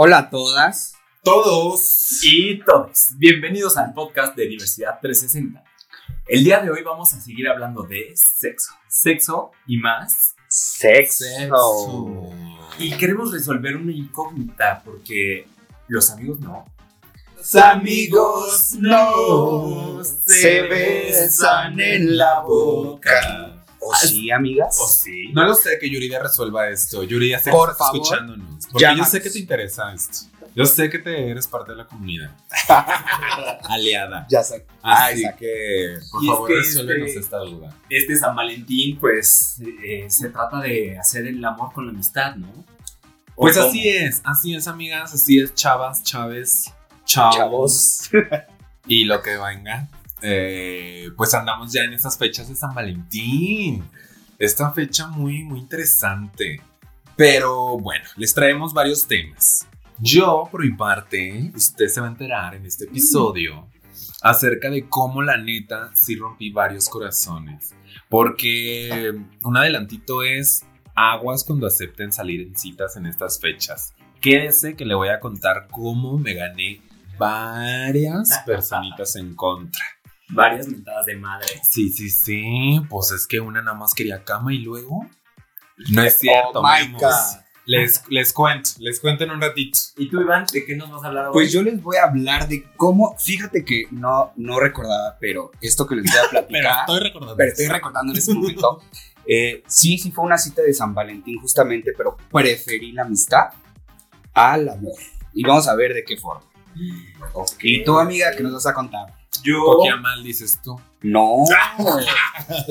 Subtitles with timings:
[0.00, 0.94] Hola a todas.
[1.24, 2.20] Todos.
[2.22, 5.64] Y todos, bienvenidos al podcast de Diversidad 360.
[6.28, 10.36] El día de hoy vamos a seguir hablando de sexo, sexo y más.
[10.46, 12.30] Sexo.
[12.78, 15.48] Y queremos resolver una incógnita porque
[15.88, 16.64] los amigos no.
[17.36, 23.57] Los amigos no se besan en la boca.
[23.80, 24.76] ¿O sí, amigas?
[24.80, 25.28] ¿O sí?
[25.32, 27.02] No lo sé que Yuridia resuelva esto.
[27.04, 28.66] Yuridia, sé Por que estás favor, escuchándonos.
[28.66, 29.06] Porque llámanos.
[29.06, 30.18] yo sé que te interesa esto.
[30.54, 32.30] Yo sé que te eres parte de la comunidad.
[33.68, 34.26] Aliada.
[34.28, 34.66] Ya sé.
[34.82, 35.38] Así exacto.
[35.40, 37.76] que, por Y es favor, que resuélvenos este- esta duda.
[37.88, 42.48] Este San Valentín, pues eh, se trata de hacer el amor con la amistad, ¿no?
[43.34, 43.68] ¿O Pues cómo?
[43.68, 46.72] así es, así es, amigas, así es, chavas, chaves,
[47.04, 47.36] chavos.
[47.36, 48.10] Chavos.
[48.86, 49.86] Y lo que venga.
[50.22, 53.84] Eh, pues andamos ya en esas fechas de San Valentín.
[54.38, 56.60] Esta fecha muy, muy interesante.
[57.16, 59.66] Pero bueno, les traemos varios temas.
[59.98, 63.68] Yo, por mi parte, usted se va a enterar en este episodio
[64.22, 67.74] acerca de cómo la neta sí rompí varios corazones.
[68.08, 70.64] Porque un adelantito es
[70.94, 73.94] aguas cuando acepten salir en citas en estas fechas.
[74.20, 76.80] Quédese que le voy a contar cómo me gané
[77.18, 79.84] varias personitas en contra.
[80.30, 81.48] Varias mentadas de madre.
[81.68, 82.80] Sí, sí, sí.
[82.88, 85.06] Pues es que una nada más quería cama y luego.
[85.90, 86.92] No es cierto, Oh my.
[86.92, 87.40] God.
[87.64, 89.78] Les, les cuento, les cuento en un ratito.
[89.98, 91.32] ¿Y tú, Iván, de qué nos vas a hablar hoy?
[91.34, 95.86] Pues yo les voy a hablar de cómo, fíjate que no, no recordaba, pero esto
[95.86, 97.42] que les voy a platicar, pero recordando.
[97.44, 98.80] estoy, recordando en ese momento.
[99.26, 103.50] eh, sí, sí fue una cita de San Valentín justamente, pero preferí la amistad
[104.32, 104.98] al amor.
[105.34, 106.44] Y vamos a ver de qué forma.
[107.60, 109.17] Y tú, amiga, ¿qué nos vas a contar?
[109.42, 109.64] Yo.
[109.64, 110.80] Poquía mal, dices tú.
[111.02, 111.44] No.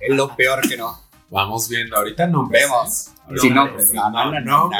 [0.00, 0.98] es lo peor que no.
[1.30, 3.10] Vamos viendo, ahorita no Vemos.
[3.28, 4.44] No, Si no, pues sí, sí.
[4.44, 4.70] no.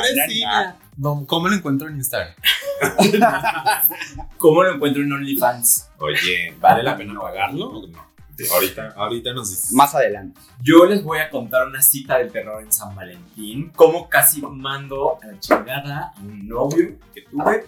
[0.98, 2.34] No, ¿Cómo lo encuentro en Instagram?
[4.38, 5.90] ¿Cómo lo encuentro en OnlyFans?
[5.98, 8.06] Oye, ¿vale la pena pagarlo o no?
[8.52, 9.72] Ahorita, ahorita nos dices.
[9.72, 10.40] Más adelante.
[10.62, 13.72] Yo les voy a contar una cita del terror en San Valentín.
[13.74, 17.66] Cómo casi mando a la chingada a un novio que tuve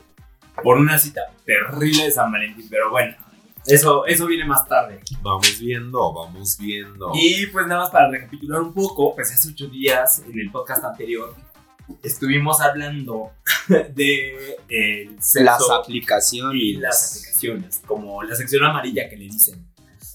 [0.62, 2.66] por una cita terrible de San Valentín.
[2.70, 3.16] Pero bueno,
[3.68, 5.00] eso, eso viene más tarde.
[5.22, 7.12] Vamos viendo, vamos viendo.
[7.14, 10.84] Y pues nada más para recapitular un poco, pues hace ocho días en el podcast
[10.84, 11.34] anterior
[12.02, 13.30] estuvimos hablando
[13.68, 16.62] de el sexo Las aplicaciones.
[16.62, 19.67] y las aplicaciones, como la sección amarilla que le dicen,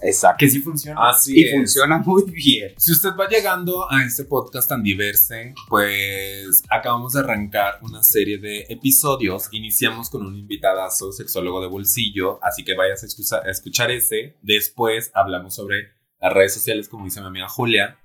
[0.05, 0.37] Exacto.
[0.39, 1.09] que sí funciona.
[1.09, 1.51] Así Y es.
[1.53, 2.73] funciona muy bien.
[2.77, 8.37] Si usted va llegando a este podcast tan diverse, pues acabamos de arrancar una serie
[8.37, 9.47] de episodios.
[9.51, 13.05] Iniciamos con un invitadazo, sexólogo de bolsillo, así que vayas a
[13.49, 14.37] escuchar, ese.
[14.41, 17.97] Después hablamos sobre las redes sociales, como dice mi amiga Julia.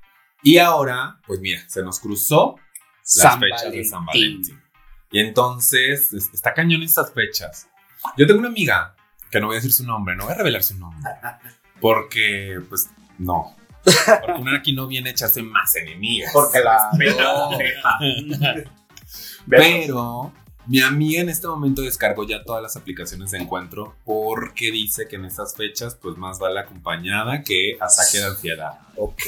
[0.43, 2.57] Y ahora, pues mira, se nos cruzó
[3.03, 4.33] las San fechas de San Valentín.
[4.43, 4.63] Valentín.
[5.11, 7.69] Y entonces, es- está cañón estas fechas.
[8.17, 8.95] Yo tengo una amiga,
[9.31, 11.01] que no voy a decir su nombre, no voy a revelar su nombre.
[11.81, 13.57] Porque, pues, no.
[13.85, 16.33] Porque una aquí no viene a echarse más enemigas.
[16.33, 16.91] Porque la
[19.49, 20.33] Pero
[20.69, 25.17] mi amiga en este momento descargó ya todas las aplicaciones de encuentro porque dice que
[25.17, 28.79] en estas fechas, pues más vale acompañada que ataque de ansiedad.
[28.95, 29.23] Ok.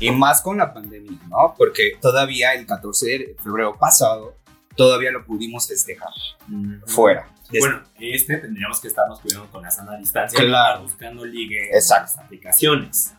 [0.00, 1.54] y más con la pandemia, ¿no?
[1.58, 4.34] Porque todavía el 14 de febrero pasado,
[4.76, 6.10] todavía lo pudimos festejar
[6.86, 7.28] fuera.
[7.58, 10.38] Bueno, este tendríamos que estarnos cuidando con la sana distancia.
[10.38, 10.82] Claro.
[10.82, 12.10] buscando ligue Exacto.
[12.12, 13.14] en las aplicaciones.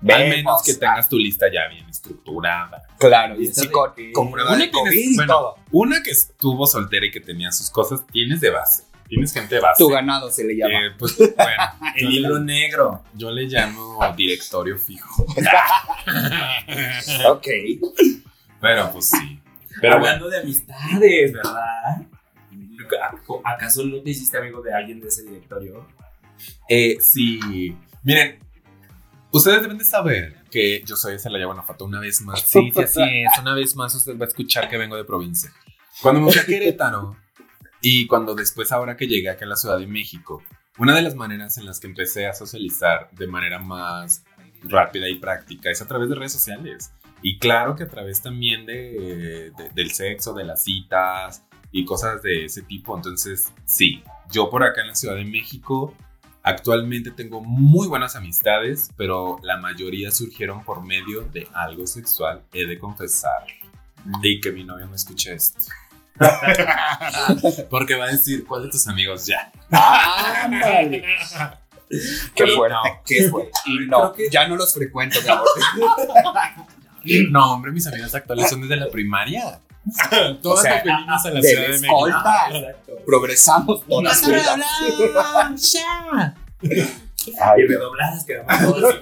[0.00, 0.62] Al menos Vemos.
[0.64, 2.82] que tengas tu lista ya bien estructurada.
[2.98, 5.56] Claro, y así de con, con prueba Una de tienes- COVID y bueno, todo.
[5.72, 8.84] Una que estuvo soltera y que tenía sus cosas, tienes de base.
[9.08, 9.82] Tienes gente base.
[9.82, 10.86] Tu ganado se le llama.
[10.86, 11.62] Eh, pues bueno,
[11.96, 13.02] El le- negro.
[13.14, 15.24] yo le llamo directorio fijo.
[17.30, 17.46] ok.
[18.60, 19.40] Pero pues sí.
[19.80, 22.06] Pero bueno, Hablando de amistades, ¿verdad?
[23.44, 25.86] ¿Acaso no te hiciste amigo de alguien de ese directorio?
[26.68, 27.76] eh, sí.
[28.02, 28.38] Miren,
[29.30, 32.40] ustedes deben de saber que yo soy de Celaya, Guanajuato, una vez más.
[32.40, 33.38] Sí, sí, así es.
[33.40, 35.52] Una vez más usted va a escuchar que vengo de provincia.
[36.02, 37.16] Cuando me fui a Querétaro
[37.80, 40.42] y cuando después, ahora que llegué acá a la Ciudad de México,
[40.78, 44.24] una de las maneras en las que empecé a socializar de manera más
[44.62, 46.92] rápida y práctica es a través de redes sociales.
[47.22, 51.42] Y claro que a través también de, de- del sexo, de las citas
[51.72, 52.96] y cosas de ese tipo.
[52.96, 55.94] Entonces, sí, yo por acá en la Ciudad de México
[56.42, 62.64] actualmente tengo muy buenas amistades, pero la mayoría surgieron por medio de algo sexual, he
[62.66, 63.44] de confesar.
[64.22, 65.60] Y que mi novio no escuche esto.
[67.70, 69.52] Porque va a decir, ¿cuál de tus amigos ya?
[69.70, 71.04] Ándale.
[72.34, 72.82] Qué fuerte, no.
[73.04, 73.52] qué fuerte.
[73.66, 75.46] Y no, que- ya no los frecuento, mi amor.
[77.30, 79.60] No, hombre, mis amigas actuales son desde la primaria.
[80.42, 82.08] Todas O sea, las a la de Ciudad de México.
[82.08, 82.92] Exacto.
[83.06, 85.04] Progresamos todas ¡Pásame a juntas.
[85.04, 85.54] hablar!
[85.56, 86.34] ¡Ya!
[87.42, 88.94] Ay, Y redobladas quedamos todos.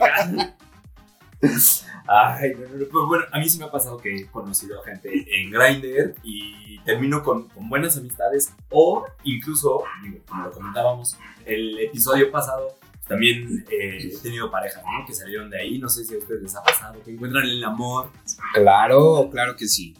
[2.08, 4.80] Ay, no, no, no, pero bueno, a mí sí me ha pasado que he conocido
[4.80, 5.10] a gente
[5.40, 11.78] en Grindr y termino con, con buenas amistades o incluso, digo, como lo comentábamos el
[11.80, 12.76] episodio pasado,
[13.08, 15.06] también eh, he tenido parejas ¿no?
[15.06, 17.62] que salieron de ahí, no sé si a ustedes les ha pasado, que encuentran el
[17.64, 18.10] amor.
[18.54, 19.94] Claro, claro que sí.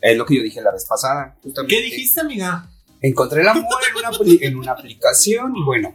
[0.00, 1.36] Es lo que yo dije la vez pasada.
[1.42, 1.74] justamente.
[1.76, 2.68] ¿Qué dijiste, amiga?
[3.02, 5.94] Encontré el amor en una, en una aplicación y bueno,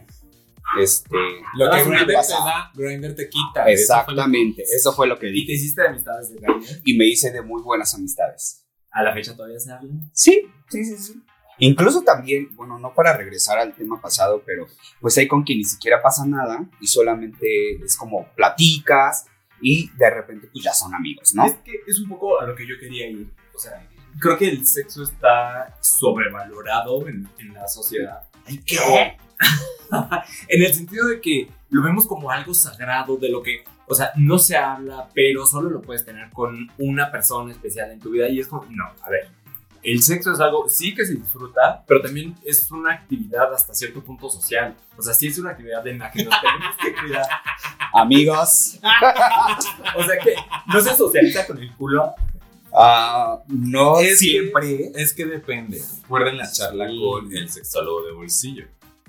[0.80, 1.16] este...
[1.56, 2.34] Lo que Ah, Grindr te pasa.
[2.44, 3.64] da, Grindr te quita.
[3.64, 5.46] Eso fue lo- Exactamente, eso fue lo que ¿Y dije.
[5.46, 6.66] te hiciste de amistades de Grindr?
[6.84, 8.64] Y me hice de muy buenas amistades.
[8.90, 10.10] ¿A la fecha todavía se hablan?
[10.12, 11.22] Sí, sí, sí, sí.
[11.58, 14.66] Incluso también, bueno, no para regresar al tema pasado, pero
[15.00, 19.26] pues hay con quien ni siquiera pasa nada y solamente es como platicas
[19.60, 21.46] y de repente pues ya son amigos, ¿no?
[21.46, 23.30] Es que es un poco a lo que yo quería ir.
[23.54, 23.88] O sea,
[24.18, 28.22] creo que el sexo está sobrevalorado en, en la sociedad.
[28.44, 28.62] ¿Ay,
[30.48, 34.12] en el sentido de que lo vemos como algo sagrado, de lo que, o sea,
[34.16, 38.28] no se habla, pero solo lo puedes tener con una persona especial en tu vida.
[38.28, 39.28] Y es como, no, a ver,
[39.92, 44.02] el sexo es algo, sí que se disfruta, pero también es una actividad hasta cierto
[44.02, 44.76] punto social.
[44.96, 47.26] O sea, sí es una actividad en la que nos tenemos que cuidar.
[47.94, 48.78] Amigos,
[49.96, 50.34] O sea, que
[50.66, 52.14] no se socializa con el culo.
[52.72, 54.90] ah, no Es que- siempre.
[54.94, 55.80] Es que depende.
[56.02, 56.98] Recuerden la charla Sí.
[57.00, 58.66] con el sexólogo de bolsillo.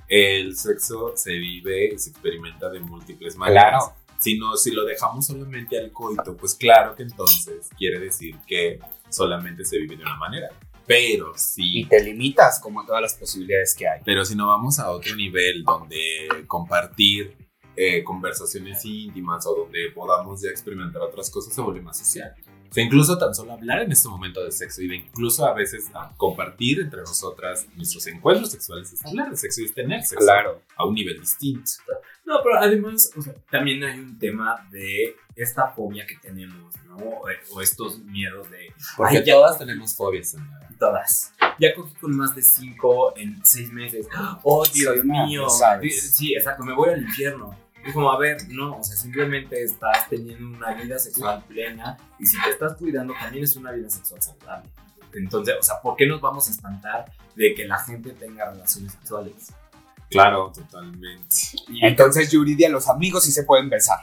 [0.08, 3.84] El sexo se vive y se experimenta de múltiples maneras.
[3.84, 3.94] Claro.
[4.20, 8.80] Si, no, si lo dejamos solamente al coito, pues claro que entonces quiere decir que
[9.10, 10.50] solamente se vive de una manera.
[10.88, 14.02] Pero Y si, te limitas como a todas las posibilidades que hay.
[14.06, 17.36] pero si no vamos a otro nivel donde compartir
[17.76, 22.34] eh, conversaciones íntimas o donde podamos ya experimentar otras cosas, se vuelve más social.
[22.70, 25.54] O sea, incluso tan solo hablar en este momento de sexo y de incluso a
[25.54, 30.02] veces a compartir entre nosotras nuestros encuentros sexuales es hablar de sexo y es tener
[30.04, 30.62] sexo Claro.
[30.76, 31.72] a un nivel distinto.
[32.26, 36.98] No, pero además, o sea, también hay un tema de esta fobia que tenemos, ¿no?
[36.98, 40.36] O, estos miedos de Porque Ay, ya- todas tenemos fobias.
[40.36, 40.67] Ana.
[40.78, 41.34] Todas.
[41.60, 44.08] Ya cogí con más de cinco en seis meses.
[44.44, 45.50] Oh, Dios una, mío.
[45.50, 46.16] ¿sabes?
[46.16, 47.56] Sí, exacto, me voy al infierno.
[47.86, 52.26] Es como, a ver, no, o sea, simplemente estás teniendo una vida sexual plena y
[52.26, 54.70] si te estás cuidando también es una vida sexual saludable.
[55.14, 58.92] Entonces, o sea, ¿por qué nos vamos a espantar de que la gente tenga relaciones
[58.92, 59.54] sexuales?
[60.10, 61.36] Claro, totalmente.
[61.70, 64.00] Y Entonces, Yuridia, los amigos sí se pueden besar.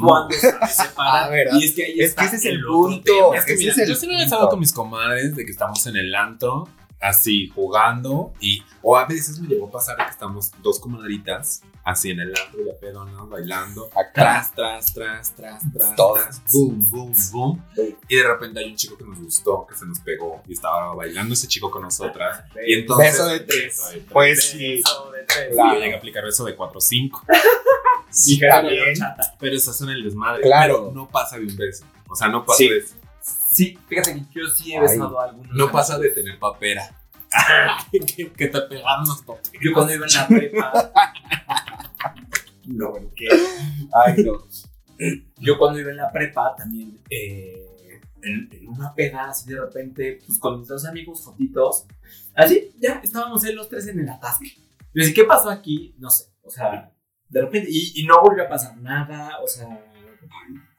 [0.00, 0.50] Cuando se
[0.82, 3.34] separan, A ver, y es que ahí es está que ese es el otro punto.
[3.34, 5.86] Es que mira, el yo sí me he besado con mis comadres de que estamos
[5.86, 6.68] en el antro,
[7.00, 12.10] así jugando, y o a veces me llegó a pasar que estamos dos comadritas, así
[12.10, 14.12] en el antro, ya pedonas, bailando, Acá.
[14.12, 17.64] tras, tras, tras, tras, tras, tras, boom, boom, boom,
[18.06, 20.94] y de repente hay un chico que nos gustó, que se nos pegó, y estaba
[20.94, 23.12] bailando ese chico con nosotras, y entonces...
[23.12, 23.64] Beso de tres.
[23.64, 24.06] Beso de tres.
[24.12, 24.76] Pues sí.
[24.76, 25.48] Beso de tres.
[25.50, 25.74] Y Claro.
[25.74, 27.22] yo llegué a aplicar beso de 4 o 5.
[28.10, 28.88] Sí, de también.
[28.88, 29.34] la chata.
[29.38, 30.42] Pero eso es en el desmadre.
[30.42, 30.76] Claro.
[30.88, 31.84] Pero no pasa de un beso.
[32.08, 32.68] O sea, no pasa Sí.
[32.68, 32.94] de eso.
[33.52, 34.82] Sí, fíjate que yo sí he Ay.
[34.82, 35.54] besado a algunos.
[35.56, 36.96] No pasa de tener papera.
[37.92, 39.52] que, que te pegan los paperas.
[39.62, 40.92] Yo cuando iba en la prepa.
[42.64, 43.26] no, ¿qué?
[44.04, 44.32] Ay, no.
[45.38, 46.98] Yo cuando iba en la prepa también.
[47.10, 47.66] eh,
[48.22, 51.86] en, en una peda, así de repente, pues con mis dos amigos jotitos.
[52.34, 54.52] Así, ya estábamos los tres en el atasque.
[54.92, 55.94] Yo decía, ¿qué pasó aquí?
[55.98, 56.24] No sé.
[56.42, 56.92] O sea,
[57.30, 57.68] de repente.
[57.70, 59.38] Y, y no volvió a pasar nada.
[59.42, 59.66] O sea,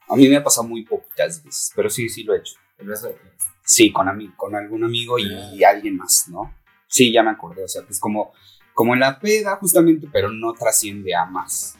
[0.08, 2.54] A mí me ha pasado muy poquitas veces, pero sí, sí lo he hecho.
[2.78, 3.32] el beso de tres.
[3.64, 6.54] Sí, con, ami- con algún amigo y alguien más, ¿no?
[6.88, 7.64] Sí, ya me acordé.
[7.64, 8.32] O sea, pues como,
[8.74, 11.78] como en la peda, justamente, pero no trasciende a más.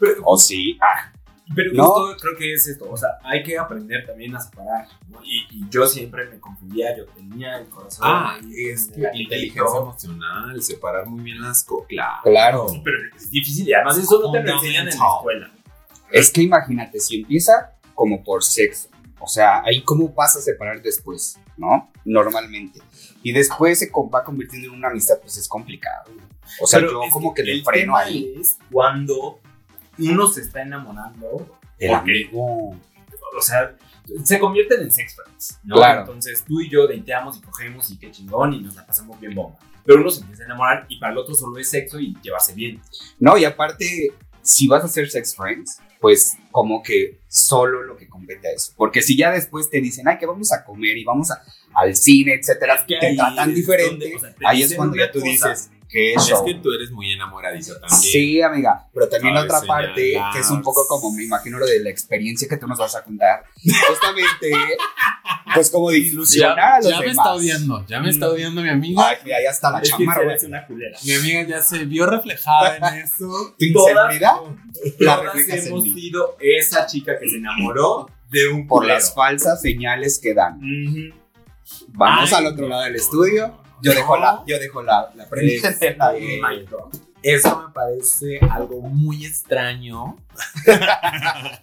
[0.00, 0.78] Pero, O sí.
[0.80, 1.12] Ah,
[1.54, 1.84] Pero No.
[1.84, 5.20] justo creo que es esto, o sea, hay que aprender también a separar, ¿no?
[5.24, 8.04] Y, y yo siempre me confundía, yo tenía el corazón.
[8.04, 11.86] Ah, ahí es que inteligencia emocional, separar muy bien las cosas.
[11.88, 12.20] Claro.
[12.24, 12.66] claro.
[12.82, 15.50] Pero es difícil y además eso no te lo enseñan en la escuela.
[16.10, 18.88] Es que imagínate, si empieza como por sexo,
[19.20, 21.90] o sea, ahí cómo vas a separar después, ¿no?
[22.04, 22.80] Normalmente.
[23.22, 26.10] Y después se va convirtiendo en una amistad, pues es complicado.
[26.60, 28.34] O sea, Pero yo como que, le el freno tema ahí.
[28.40, 29.40] es cuando
[29.98, 32.70] uno se está enamorando, El porque- amigo.
[32.70, 33.74] o sea,
[34.24, 35.76] se convierten en sex friends, ¿no?
[35.76, 36.00] Claro.
[36.02, 39.34] Entonces tú y yo deiteamos y cogemos y qué chingón y nos la pasamos bien
[39.34, 39.58] bomba.
[39.84, 42.54] Pero uno se empieza a enamorar y para el otro solo es sexo y llevarse
[42.54, 42.80] bien.
[43.18, 44.12] No, y aparte,
[44.42, 48.72] si vas a hacer sex friends, pues como que solo lo que compete a eso.
[48.76, 51.42] Porque si ya después te dicen, ay, que vamos a comer y vamos a-
[51.74, 55.10] al cine, etcétera, Es que te tratan diferente, o sea, te ahí es cuando ya
[55.10, 55.54] tú cosa
[55.88, 58.00] dices, qué Es que tú eres muy enamoradiza también.
[58.00, 61.66] Sí, amiga, pero también Cabe otra parte que es un poco como me imagino lo
[61.66, 63.44] de la experiencia que tú nos vas a contar.
[63.88, 64.52] Justamente,
[65.54, 67.16] pues como de ilusionar Ya, a los ya me demás.
[67.26, 69.08] está odiando, ya me está odiando mi amiga.
[69.08, 70.22] Ay, mira, ya está la Es que chamarra.
[70.24, 70.50] eres güey.
[70.52, 70.98] una culera.
[71.04, 73.54] Mi amiga ya se vio reflejada en eso.
[73.58, 74.36] Tu inseguridad
[74.98, 78.94] la Todas hemos sido esa chica que se enamoró de un por culero.
[78.98, 80.56] las falsas señales que dan.
[80.56, 81.14] Ujú.
[81.88, 83.56] Vamos Ay, al otro lado del estudio.
[83.82, 86.94] Yo dejo la, yo dejo la, la premisa Este, de la de- My God.
[87.22, 90.16] Eso me parece algo muy extraño.
[90.66, 91.60] A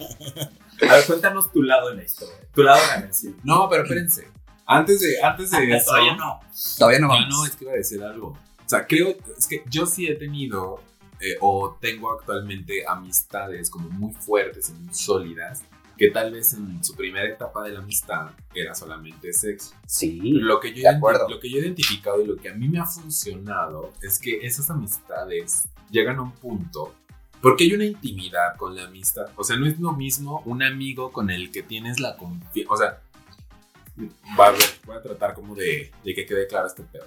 [0.95, 2.35] ver, cuéntanos tu lado de la historia.
[2.53, 3.35] Tu lado de la versión.
[3.43, 4.27] No, pero espérense.
[4.65, 5.85] Antes de, antes de eso.
[5.91, 6.39] Todavía no.
[6.77, 7.29] Todavía no No, vamos.
[7.29, 8.27] no, es que iba a decir algo.
[8.65, 10.81] O sea, creo, es que yo sí he tenido
[11.19, 15.61] eh, o tengo actualmente amistades como muy fuertes y muy sólidas
[15.97, 19.73] que tal vez en su primera etapa de la amistad era solamente sexo.
[19.85, 20.19] Sí.
[20.23, 21.29] Lo que, yo De identi- acuerdo.
[21.29, 24.39] lo que yo he identificado y lo que a mí me ha funcionado es que
[24.45, 26.95] esas amistades llegan a un punto
[27.41, 29.25] porque hay una intimidad con la amistad.
[29.35, 32.73] O sea, no es lo mismo un amigo con el que tienes la confianza.
[32.73, 33.01] O sea,
[34.39, 37.05] va a ver, voy a tratar como de, de que quede claro este pedo.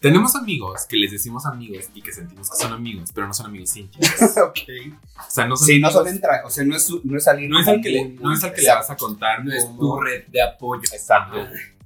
[0.00, 3.46] Tenemos amigos que les decimos amigos y que sentimos que son amigos, pero no son
[3.46, 4.08] amigos íntimos.
[4.48, 4.58] ok.
[5.18, 7.28] O sea, no son Sí, no son entra, o sea, no es, su- no es
[7.28, 9.52] alguien no es al que le, no es al que le vas a contar No
[9.52, 10.82] es tu red de apoyo.
[10.90, 11.36] Exacto.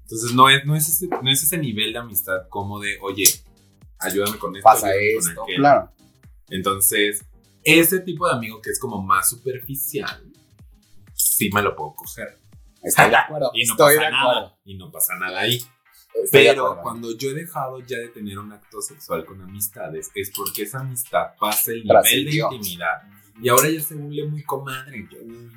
[0.03, 3.25] Entonces no es, no, es ese, no es ese nivel de amistad como de, oye,
[3.99, 4.65] ayúdame con esto.
[4.65, 5.59] Pasa ayúdame con esto, aquello".
[5.59, 5.91] claro.
[6.51, 7.25] Entonces,
[7.65, 10.23] ese tipo de amigo que es como más superficial,
[11.15, 12.39] sí me lo puedo coger.
[12.83, 13.51] Estoy de acuerdo.
[13.55, 14.41] Y no estoy de pasa acuerdo.
[14.41, 14.57] nada.
[14.65, 15.65] Y no pasa nada ahí.
[16.23, 20.31] Estoy Pero cuando yo he dejado ya de tener un acto sexual con amistades, es
[20.31, 23.03] porque esa amistad pasa el nivel de intimidad.
[23.43, 25.09] Y ahora ya se vuelve muy comadre.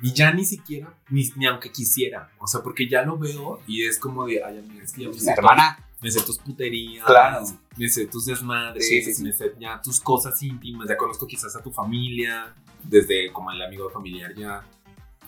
[0.02, 2.28] Y ya ni siquiera, ni, ni aunque quisiera.
[2.38, 5.08] O sea, porque ya lo veo y es como de, ay, amiga, es que ya
[5.08, 7.44] me sé hermana, me sé tus puterías, Claro.
[7.76, 9.22] me sé tus desmadres, Sí, sí, sí.
[9.22, 13.62] me sé ya tus cosas íntimas, ya conozco quizás a tu familia, desde como el
[13.62, 14.64] amigo familiar ya.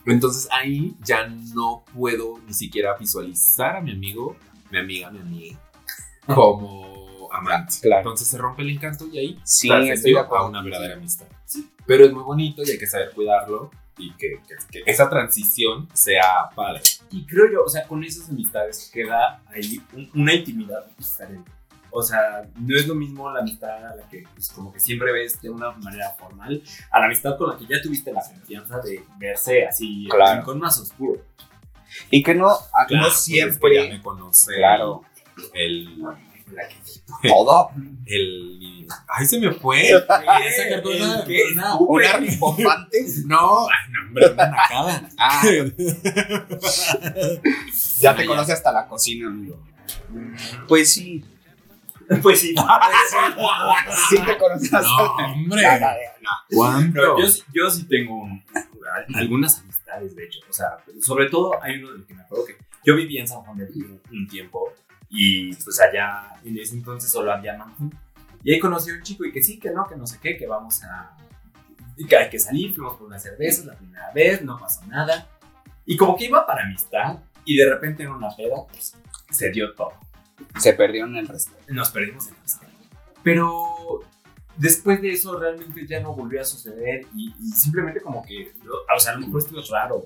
[0.06, 4.36] Entonces ahí ya no puedo ni siquiera visualizar a mi amigo,
[4.70, 5.58] mi amiga, mi amiga,
[6.26, 7.74] como amante.
[7.82, 8.00] Claro.
[8.02, 10.36] Entonces se rompe el encanto y ahí Sí, acuerdo.
[10.36, 11.26] a una verdadera amistad.
[11.86, 15.88] Pero es muy bonito y hay que saber cuidarlo y que, que- que esa transición
[15.92, 16.80] sea padre.
[17.10, 21.50] Y creo yo, o sea, con esas amistades queda ahí un- una intimidad diferente.
[21.92, 25.12] O sea, no es lo mismo la amistad a la que, pues, como que siempre
[25.12, 26.62] ves de una manera formal,
[26.92, 30.44] a la amistad con la que ya tuviste la confianza de verse así, Claro.
[30.44, 31.20] con más oscuro.
[32.10, 33.88] Y que no, a- Claro, no pues, es que ya siempre.
[33.90, 35.02] me conoce Claro.
[35.54, 36.02] el,
[37.22, 37.70] Todo.
[38.06, 41.42] el ay se me fue sacar con ¿El una- qué?
[41.52, 42.18] una- Una
[43.26, 45.42] no ay no hombre una nacada Ah,
[48.00, 49.62] ya te conoce hasta la cocina, amigo.
[50.68, 51.24] Pues sí.
[52.22, 52.54] Pues sí.
[54.08, 55.86] Sí te conoces hasta no hombre No, no,
[56.20, 56.30] no.
[56.50, 58.42] cuánto yo, sí- yo sí tengo un-
[59.14, 60.40] algunas amistades, de hecho.
[60.48, 63.42] O sea, sobre todo hay uno del que me acuerdo que yo vivía en San
[63.42, 64.72] Juan del Río un tiempo
[65.08, 67.90] y pues allá en ese entonces solo había Manhattan.
[68.42, 70.36] Y ahí conocí a un chico y que sí, que no, que no sé qué,
[70.36, 71.16] que vamos a...
[71.96, 75.28] y que hay que salir, fuimos por unas cervezas la primera vez, no pasó nada.
[75.84, 78.96] Y como que iba para amistad y de repente en una peda, pues
[79.30, 79.92] se dio todo
[80.58, 81.52] Se perdió en el resto.
[81.68, 82.68] nos perdimos en amistad.
[83.22, 84.00] Pero
[84.60, 88.52] después de eso realmente ya no volvió a suceder y, y simplemente como que,
[88.94, 90.04] o sea, a lo mejor esto es raro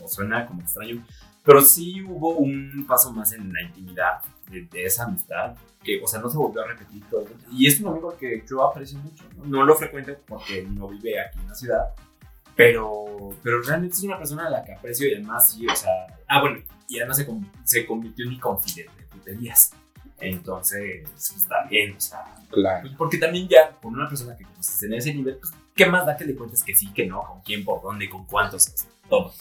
[0.00, 1.04] o, suena como extraño,
[1.44, 6.06] pero sí hubo un paso más en la intimidad de, de esa amistad que, o
[6.06, 7.26] sea, no se volvió a repetir todo.
[7.50, 9.44] Y es un amigo que yo aprecio mucho, ¿no?
[9.44, 11.94] No lo frecuento porque no vive aquí en la ciudad,
[12.54, 15.90] pero, pero realmente es una persona a la que aprecio y además sí, o sea,
[16.28, 17.26] ah, bueno, y además se,
[17.64, 19.72] se convirtió en mi confidente de puterías.
[20.20, 22.80] Entonces, pues también, o sea, Claro.
[22.82, 26.06] pues, porque también ya con una persona que conoces en ese nivel, pues, ¿qué más
[26.06, 28.66] da que le cuentes que sí, que no, con quién, por dónde, con cuántos?
[28.68, 29.34] O sea, todo.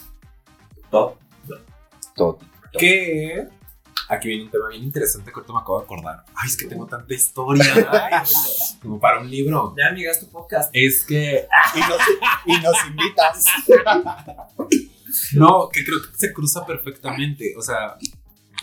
[0.89, 1.17] Todo.
[2.15, 2.39] Todo.
[2.77, 3.47] que
[4.09, 6.67] aquí viene un tema bien interesante que ahorita me acabo de acordar ay es que
[6.67, 8.27] tengo tanta historia Ay,
[8.81, 10.69] como para un libro ya, amigas, tu podcast.
[10.73, 11.99] es que Y nos,
[12.45, 13.45] y nos invitas.
[15.33, 17.53] No, que creo que se cruza perfectamente.
[17.57, 17.95] O sea,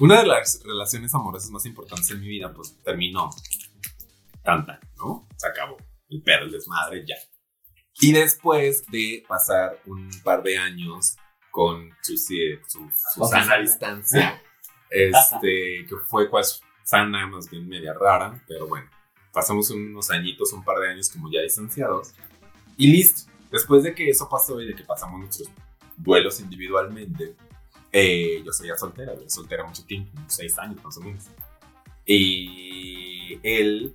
[0.02, 3.30] una de las relaciones amorosas más importantes en mi vida, pues terminó.
[4.42, 5.28] Tanta, ¿no?
[5.36, 5.76] Se acabó.
[6.08, 7.14] El perro, el desmadre, ya.
[8.00, 11.14] Y después de pasar un par de años
[11.52, 12.16] con su,
[13.14, 13.54] Susana.
[13.54, 14.42] a distancia,
[14.90, 18.90] este, que fue pues sana, más bien media rara, pero bueno,
[19.32, 22.12] pasamos unos añitos, un par de años como ya distanciados.
[22.76, 23.30] Y listo.
[23.52, 25.48] Después de que eso pasó y de que pasamos nuestros
[25.96, 27.36] duelos individualmente,
[27.92, 31.24] eh, yo seguía soltera, yo soltera mucho tiempo, seis años más o menos.
[32.06, 33.94] Y él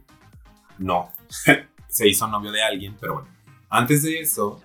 [0.77, 1.11] no.
[1.87, 3.29] Se hizo novio de alguien, pero bueno.
[3.69, 4.61] Antes de eso,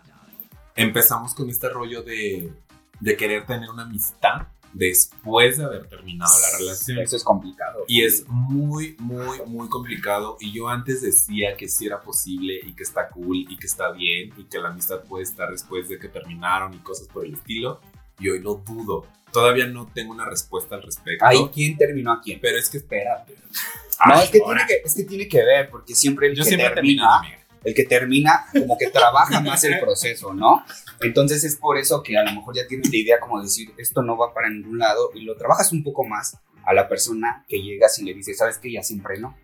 [0.77, 2.53] empezamos con este rollo de,
[3.01, 6.99] de querer tener una amistad después de haber terminado la relación.
[6.99, 7.85] Eso es complicado.
[7.89, 10.37] Y es muy, muy, muy complicado.
[10.41, 13.93] Y yo antes decía que sí era posible y que está cool y que está
[13.93, 17.35] bien y que la amistad puede estar después de que terminaron y cosas por el
[17.35, 17.81] estilo.
[18.19, 19.07] Y hoy lo dudo.
[19.33, 21.25] Todavía no tengo una respuesta al respecto.
[21.27, 22.39] Ay, ¿quién terminó a quién?
[22.41, 23.35] Pero es que espérate.
[23.35, 26.43] No, Ay, es que, tiene que, es que tiene que ver, porque siempre el Yo
[26.43, 27.23] que siempre termina,
[27.65, 30.65] el que termina, como que trabaja más el proceso, ¿no?
[31.01, 34.03] Entonces es por eso que a lo mejor ya tienes la idea como decir, esto
[34.03, 37.63] no va para ningún lado, y lo trabajas un poco más a la persona que
[37.63, 38.73] llegas y le dices, ¿sabes qué?
[38.73, 39.37] Ya siempre no.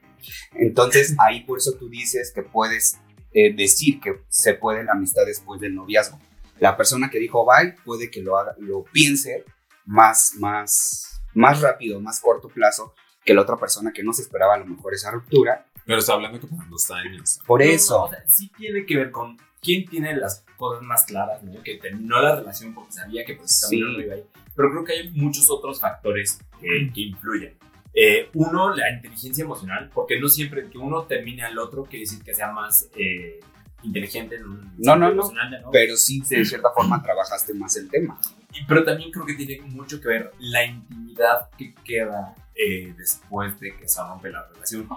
[0.54, 2.98] Entonces ahí por eso tú dices que puedes
[3.32, 6.18] eh, decir que se puede la amistad después del noviazgo.
[6.58, 9.44] La persona que dijo bye puede que lo haga, lo piense
[9.88, 14.54] más, más, más rápido, más corto plazo que la otra persona que no se esperaba
[14.54, 15.66] a lo mejor esa ruptura.
[15.84, 17.40] Pero está hablando que pasan dos años.
[17.46, 21.04] Por No, eso, o sea, sí tiene que ver con quién tiene las cosas más
[21.04, 21.62] claras, ¿no?
[21.62, 23.66] Que terminó la relación porque sabía que pues Sí.
[23.80, 24.24] camino no iba ahí.
[24.54, 27.56] Pero creo que hay muchos otros factores que, que influyen.
[27.94, 32.22] Eh, uno, la inteligencia emocional, porque no siempre que uno termine al otro quiere decir
[32.22, 33.40] que sea más eh,
[33.82, 34.38] inteligente
[34.78, 35.30] No, no, ¿no?
[35.70, 38.18] pero sí de cierta forma trabajaste más el tema.
[38.52, 43.58] Y- pero también creo que tiene mucho que ver la intimidad que queda eh, después
[43.60, 44.88] de que se rompe la relación.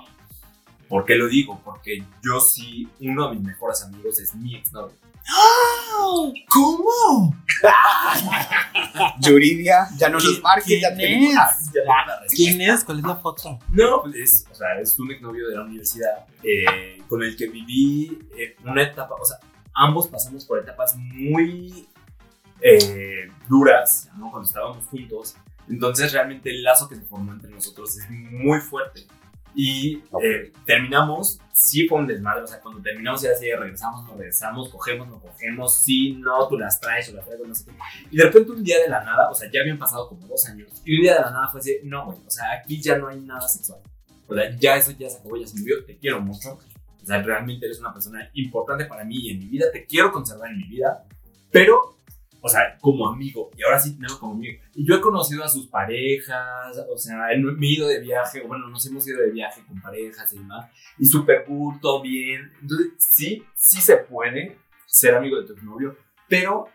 [0.91, 1.61] ¿Por qué lo digo?
[1.63, 4.93] Porque yo sí, uno de mis mejores amigos es mi exnovio.
[6.49, 7.33] ¿Cómo?
[9.21, 11.35] Yuridia, ya no nos ¿Quién- marque, ya tenemos.
[11.37, 12.19] Ah.
[12.35, 12.83] ¿Quién es?
[12.83, 13.57] ¿Cuál es la foto?
[13.71, 17.47] No, pues es, o sea, es un exnovio de la universidad eh, con el que
[17.47, 19.37] viví eh, una etapa, o sea,
[19.73, 21.87] ambos pasamos por etapas muy
[22.59, 24.29] eh, duras, ¿no?
[24.29, 25.35] Cuando estábamos juntos.
[25.69, 29.05] Entonces, realmente el lazo que se formó entre nosotros es muy fuerte.
[29.53, 30.23] Y Ok.
[30.23, 34.69] eh, terminamos, sí fue un desmadre, o sea, cuando terminamos era así, regresamos, no regresamos,
[34.69, 37.71] cogemos, no cogemos, sí, no, tú las traes, yo las traigo, no sé qué.
[38.11, 40.45] Y de repente un día de la nada, o sea, ya habían pasado como dos
[40.47, 42.97] años, y un día de la nada fue así, no, güey, o sea, aquí ya
[42.97, 43.79] no hay nada sexual.
[44.27, 46.57] O sea, ya eso ya se acabó, ya se murió, te quiero mucho.
[47.03, 50.11] O sea, realmente eres una persona importante para mí y en mi vida, te quiero
[50.11, 51.03] conservar en mi vida,
[51.51, 51.97] pero,
[52.41, 54.59] o sea, como amigo, y ahora sí tenemos como amigo.
[54.73, 58.47] Y yo he conocido a sus parejas, o sea, me he ido de viaje, o
[58.47, 62.51] bueno, nos hemos ido de viaje con parejas y demás, y súper cool, todo bien.
[62.61, 65.95] Entonces, sí, sí se puede ser amigo de tu novio,
[66.27, 66.65] pero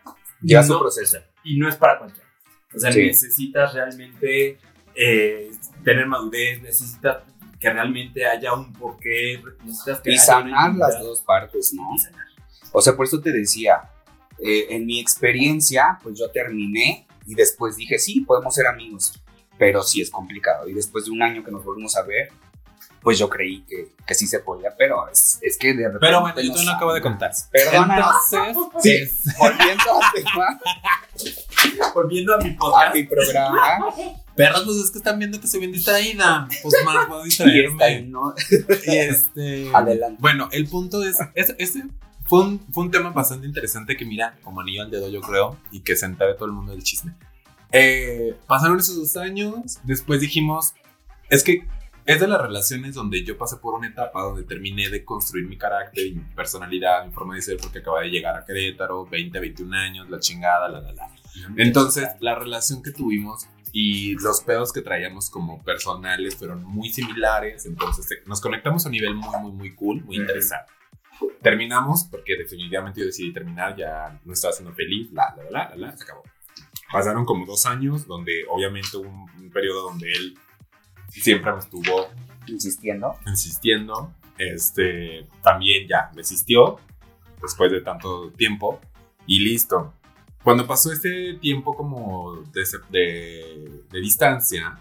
[0.41, 1.17] Ya su no- proceso.
[1.43, 2.27] y no es para cualquiera.
[2.75, 3.05] O sea, Sí.
[3.05, 4.57] necesitas realmente
[4.99, 5.51] eh,
[5.83, 7.17] tener madurez, necesitas
[7.59, 11.93] que realmente haya un porqué, necesitas que Y haya sanar las dos partes, ¿no?
[11.93, 12.25] Y sanar.
[12.71, 13.91] O sea, por eso te decía,
[14.43, 19.13] eh, en mi experiencia, pues yo terminé y después dije, sí, podemos ser amigos,
[19.57, 20.67] pero sí es complicado.
[20.67, 22.29] Y después de un año que nos volvimos a ver,
[23.01, 25.99] pues yo creí que, que sí se podía, pero es, es que de repente...
[26.01, 27.31] Pero bueno, yo no te lo acabo de contar.
[27.51, 28.15] Perdónanos.
[28.33, 28.95] Entonces, Sí.
[29.29, 30.59] es- Volviendo al tema,
[31.93, 33.93] Volviendo a mi a mi programa,
[34.35, 36.47] perros, pues es que están viendo que soy bien distraída.
[36.61, 38.01] Pues más voy a y distraerme.
[38.03, 38.33] ¿no?
[38.85, 39.69] Y este.
[39.73, 40.17] Adelante.
[40.19, 41.17] Bueno, el punto es.
[41.33, 41.83] es- Este
[42.27, 45.57] fue un, fue un tema bastante interesante que, mira, como anillo al dedo, yo creo,
[45.71, 47.15] y que se entere todo el mundo del chisme.
[47.71, 49.79] Eh, pasaron esos dos años.
[49.83, 50.73] Después dijimos.
[51.29, 51.67] Es que
[52.05, 55.57] es de las relaciones donde yo pasé por una etapa donde terminé de construir mi
[55.57, 59.37] carácter y mi personalidad, mi forma de ser, porque acababa de llegar a Querétaro, 20,
[59.37, 61.09] 21 años, la chingada, la, la, la.
[61.57, 67.65] Entonces, la relación que tuvimos y los pedos que traíamos como personales fueron muy similares.
[67.65, 70.71] Entonces, nos conectamos a un nivel muy, muy, muy cool, muy interesante.
[71.41, 75.75] Terminamos porque definitivamente yo decidí terminar, ya no estaba siendo feliz, la, la, la, la,
[75.75, 76.23] la, se acabó.
[76.91, 80.37] Pasaron como dos años donde obviamente hubo un, un periodo donde él
[81.09, 82.09] siempre me estuvo
[82.47, 83.15] Insistiendo.
[83.27, 84.13] insistiendo.
[84.37, 86.77] Este también ya desistió
[87.41, 88.79] después de tanto tiempo
[89.25, 89.93] y listo.
[90.43, 94.79] Cuando pasó este tiempo como de, de- de distancia,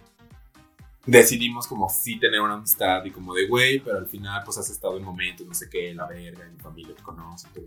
[1.06, 4.68] decidimos como sí tener una amistad y como de güey, pero al final pues has
[4.68, 7.66] estado en momentos, no sé qué, la verga, mi familia te conoce, tú,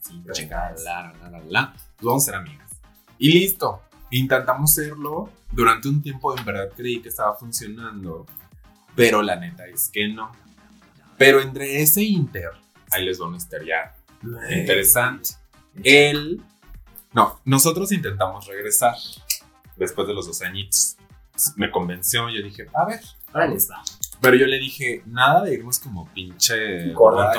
[0.00, 2.70] sí, la, la, la, la, pues vamos a ser amigas.
[3.18, 8.26] Y listo, intentamos serlo, durante un tiempo en verdad creí que estaba funcionando,
[8.96, 10.32] pero la neta es que no.
[11.16, 12.50] Pero entre ese inter,
[12.90, 13.94] ahí les va una historia
[14.50, 15.30] interesante.
[15.84, 16.42] Él,
[17.12, 18.96] no, nosotros intentamos regresar
[19.76, 20.96] después de los dos añitos.
[21.56, 23.00] Me convenció, yo dije, a ver.
[23.50, 23.82] les va.
[24.20, 27.32] Pero yo le dije, nada de irnos como pinche Gorda.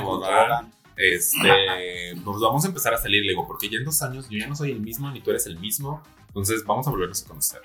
[0.95, 4.37] Este, pues vamos a empezar a salir, le digo, porque ya en dos años yo
[4.37, 6.03] ya no soy el mismo, ni tú eres el mismo.
[6.27, 7.61] Entonces vamos a volvernos a conocer.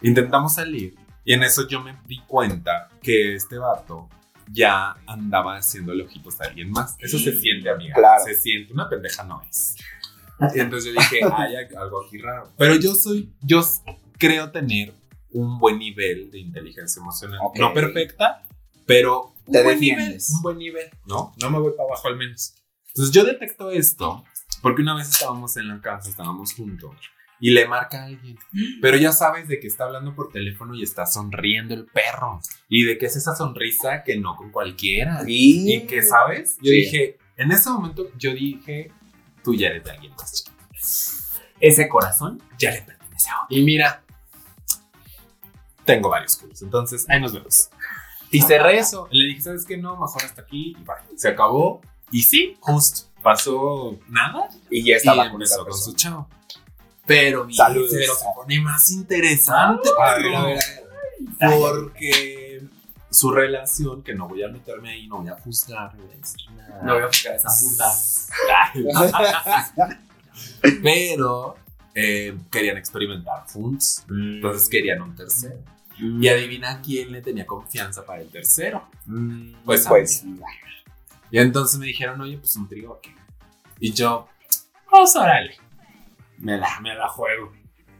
[0.00, 4.08] Intentamos salir y en eso yo me di cuenta que este vato
[4.50, 6.96] ya andaba haciéndole ojitos a alguien más.
[6.98, 7.94] Eso se siente, amiga.
[7.94, 8.24] Claro.
[8.24, 8.72] Se siente.
[8.72, 9.76] Una pendeja no es.
[10.54, 12.50] Y entonces yo dije, hay algo aquí raro.
[12.56, 13.62] Pero yo soy, yo
[14.18, 14.94] creo tener
[15.34, 17.38] un buen nivel de inteligencia emocional.
[17.56, 18.42] No perfecta,
[18.86, 20.18] pero un Te buen nivel.
[20.36, 21.32] Un buen nivel, ¿no?
[21.40, 22.54] No me voy para abajo al menos.
[22.88, 24.24] Entonces yo detecto esto
[24.60, 26.94] porque una vez estábamos en la casa, estábamos juntos.
[27.40, 28.38] Y le marca a alguien.
[28.80, 32.40] Pero ya sabes de que está hablando por teléfono y está sonriendo el perro.
[32.68, 35.24] Y de que es esa sonrisa que no con cualquiera.
[35.26, 36.56] Y, Y que, ¿sabes?
[36.58, 36.76] Yo Sí.
[36.76, 38.92] dije, en ese momento yo dije,
[39.42, 40.44] tú ya eres de alguien más.
[41.58, 43.56] Ese corazón ya le pertenece a otro.
[43.56, 44.04] Y mira,
[45.84, 47.68] tengo varios culos, entonces ahí nos vemos.
[48.30, 49.08] Y cerré eso.
[49.10, 49.76] Le dije, ¿sabes qué?
[49.76, 50.74] No, mejor hasta aquí.
[50.78, 50.96] Y bye.
[51.18, 51.82] Se acabó.
[52.10, 53.10] Y sí, justo.
[53.22, 54.48] Pasó nada.
[54.70, 56.28] y ya Y estaba con empezó esa con su chavo.
[57.06, 57.90] Pero mi Saludos.
[57.92, 59.88] pero se pone más interesante.
[60.00, 60.36] A ver, perro.
[60.38, 60.58] a ver,
[61.40, 61.58] a ver.
[61.58, 62.62] Porque
[63.10, 66.18] su relación, que no voy a meterme ahí, no voy a juzgar, no voy a
[66.18, 66.82] decir nada.
[66.82, 67.92] No voy a buscar esa puta.
[70.82, 71.56] Pero
[71.94, 74.04] eh, querían experimentar juntos.
[74.08, 75.58] Entonces querían un tercero.
[75.98, 78.88] Y adivina quién le tenía confianza para el tercero.
[79.64, 80.24] Pues, Pues,
[81.30, 83.14] Y entonces me dijeron, oye, pues un trío aquí.
[83.78, 84.28] Y yo,
[84.88, 85.56] pues órale.
[86.38, 87.52] Me la, me la juego.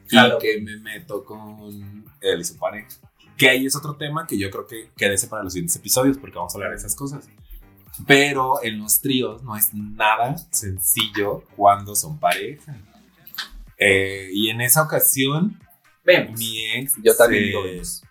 [0.08, 0.38] Claro.
[0.38, 2.88] Y que me meto con él y su pareja.
[3.36, 6.36] Que ahí es otro tema que yo creo que quédese para los siguientes episodios porque
[6.36, 7.28] vamos a hablar de esas cosas.
[8.06, 12.76] Pero en los tríos no es nada sencillo cuando son pareja.
[13.78, 15.58] Eh, y en esa ocasión,
[16.04, 16.38] Vemos.
[16.38, 16.94] mi ex.
[17.02, 18.06] yo también se- eso.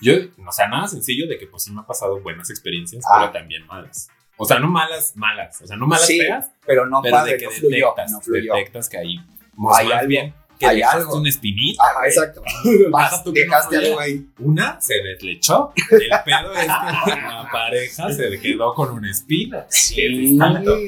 [0.00, 0.14] yo,
[0.46, 3.18] o sea, nada sencillo de que pues sí me ha pasado buenas experiencias, Ah.
[3.20, 4.08] pero también malas.
[4.38, 5.60] O sea, no malas, malas.
[5.62, 8.10] O sea, no malas Sí, feas, Pero no pero padre, de que no fluyó, detectas,
[8.12, 8.54] no fluyó.
[8.54, 9.16] detectas que ahí
[9.56, 11.16] más Hay algo, bien que hay dejaste algo.
[11.16, 11.82] una espinita.
[11.82, 12.42] Ajá, exacto.
[12.64, 13.88] Deja tú que no Dejaste fluya.
[13.88, 14.26] algo ahí.
[14.38, 15.72] Una se deslechó.
[15.90, 16.66] El pedo es que
[17.20, 19.66] la pareja se quedó con una espina.
[19.68, 20.38] Sí.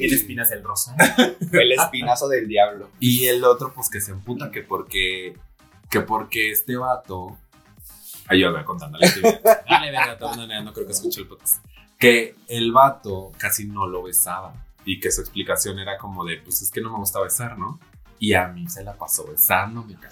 [0.01, 0.95] Espinas el rosa.
[1.51, 2.89] El espinazo del diablo.
[3.01, 5.35] Y el otro, pues que se emputa que porque,
[5.89, 7.37] que porque este vato.
[8.27, 9.39] Ayúdame contando la historia.
[9.69, 11.63] Dale, verga, no, no creo que escuche el podcast.
[11.99, 14.53] Que el vato casi no lo besaba.
[14.83, 17.79] Y que su explicación era como de, pues es que no me gusta besar, ¿no?
[18.19, 20.11] Y a mí se la pasó besando, mi cabrón.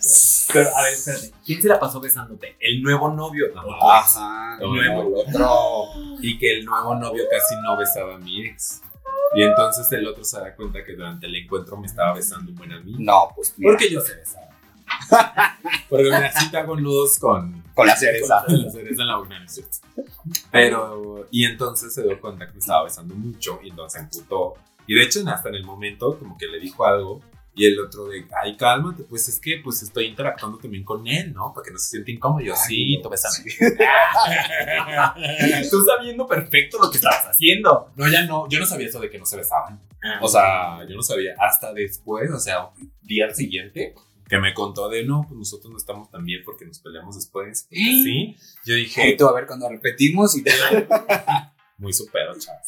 [0.51, 1.31] Pero, a ver, espérate.
[1.45, 2.57] ¿Quién se la pasó besándote?
[2.59, 3.45] ¿El nuevo novio?
[3.55, 3.65] Ajá.
[3.65, 4.17] ¿O tu ex?
[4.17, 4.57] Ajá.
[4.59, 5.01] No, nuevo.
[5.01, 5.85] el otro.
[6.21, 8.81] Y que el nuevo novio casi no besaba a mi ex.
[9.35, 12.57] Y entonces el otro se da cuenta que durante el encuentro me estaba besando un
[12.57, 12.97] buen amigo.
[12.99, 14.49] No, pues mira, Porque yo sé besar.
[15.89, 18.43] Porque me cita con nudos con, con la cereza.
[18.45, 19.77] con la cereza en la boca, ¿no es cierto?
[20.51, 24.55] Pero, y entonces se dio cuenta que me estaba besando mucho y entonces se emputó.
[24.87, 27.21] Y de hecho, hasta en el momento, como que le dijo algo.
[27.55, 31.31] Y el otro de, ay, cálmate, pues es que pues estoy interactuando también con él,
[31.33, 31.53] ¿no?
[31.53, 32.41] Para que no se sienta incómodo.
[32.41, 33.43] Y yo, sí, tú besame.
[35.69, 37.91] Tú sabiendo perfecto lo que estabas haciendo.
[37.95, 39.79] No, ya no, yo no sabía eso de que no se besaban.
[40.21, 41.35] O sea, yo no sabía.
[41.39, 42.69] Hasta después, o sea,
[43.03, 43.93] día al siguiente,
[44.33, 47.67] que me contó de no, pues nosotros no estamos tan bien porque nos peleamos después.
[47.69, 48.35] porque Sí.
[48.65, 50.51] Yo Y dije, tú, a ver, cuando repetimos y te...
[51.77, 52.65] muy supero, chavos.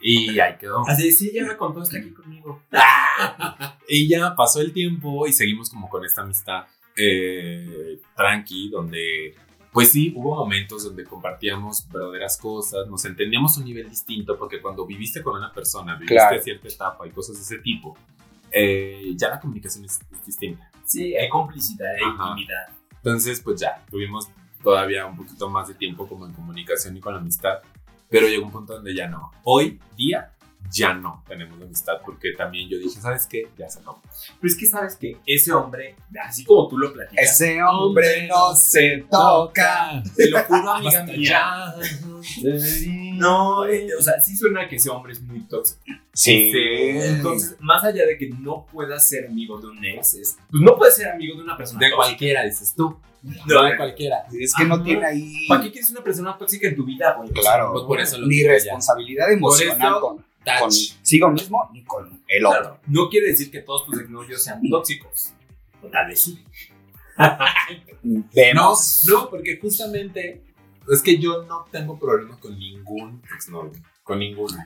[0.00, 0.86] Y ahí quedó.
[0.86, 2.62] Así, sí, ya me contó, está aquí conmigo.
[3.88, 9.34] Y ya pasó el tiempo y seguimos como con esta amistad eh, tranqui, donde,
[9.72, 14.62] pues sí, hubo momentos donde compartíamos verdaderas cosas, nos entendíamos a un nivel distinto, porque
[14.62, 16.40] cuando viviste con una persona, viviste Claro.
[16.40, 17.98] cierta etapa y cosas de ese tipo,
[18.52, 20.69] eh, ya la comunicación es, es distinta.
[20.90, 22.30] Sí, hay complicidad, hay Ajá.
[22.30, 22.68] intimidad.
[22.96, 24.28] Entonces, pues ya, tuvimos
[24.60, 27.60] todavía un poquito más de tiempo como en comunicación y con amistad,
[28.08, 29.30] pero llegó un punto donde ya no.
[29.44, 30.32] Hoy día
[30.72, 33.48] ya no tenemos amistad porque también yo dije, ¿sabes qué?
[33.58, 34.00] Ya se acabó.
[34.40, 38.54] Pero es que sabes que ese hombre, así como tú lo platicas, Ese hombre no
[38.54, 40.02] se toca.
[40.16, 41.74] te lo juro, amiga mía.
[43.14, 45.80] No, eh, o sea, sí suena que ese hombre es muy tóxico.
[46.12, 46.50] Sí.
[46.54, 50.76] Entonces, más allá de que no puedas ser amigo de un ex, es, pues no
[50.76, 51.96] puedes ser amigo de una persona De tóxica.
[51.96, 52.96] cualquiera, dices tú.
[53.22, 54.24] No, de cualquiera.
[54.38, 55.46] Es que no tiene ahí...
[55.46, 57.28] ¿Para qué quieres una persona tóxica en tu vida, güey?
[57.30, 57.72] Claro.
[57.72, 58.54] Pues por eso lo Ni digo ya.
[58.54, 60.24] responsabilidad emocional eso, con.
[60.58, 62.60] Consigo mismo ni con el otro.
[62.60, 65.32] Claro, no quiere decir que todos tus exnovios sean tóxicos.
[65.82, 66.44] O tal vez sí.
[68.02, 69.02] No, Vemos.
[69.08, 70.42] no, porque justamente
[70.88, 73.72] es que yo no tengo problemas con ningún exnovio.
[74.02, 74.56] Con ninguno.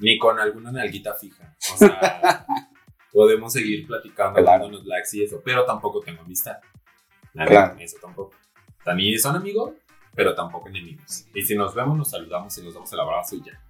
[0.00, 1.54] Ni con alguna nalguita fija.
[1.74, 2.46] O sea,
[3.12, 4.64] podemos seguir platicando, Claro.
[4.64, 6.56] dándonos likes y eso, pero tampoco tengo amistad.
[7.34, 7.76] La Claro.
[7.78, 8.34] Eso tampoco.
[8.82, 9.72] También son amigos,
[10.14, 11.26] pero tampoco enemigos.
[11.34, 13.60] Y si nos vemos, nos saludamos y nos damos el abrazo y ya.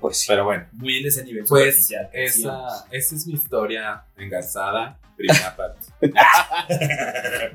[0.00, 0.24] Pues sí.
[0.28, 2.08] Pero bueno, Muy en ese nivel pues esa,
[2.90, 5.78] esa es mi historia engasada, primera parte.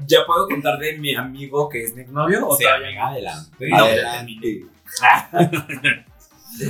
[0.07, 2.47] ¿Ya puedo contar de mi amigo que es mi novio?
[2.47, 3.69] ¿O Sí, todavía adelante.
[3.69, 4.65] No, Adelante.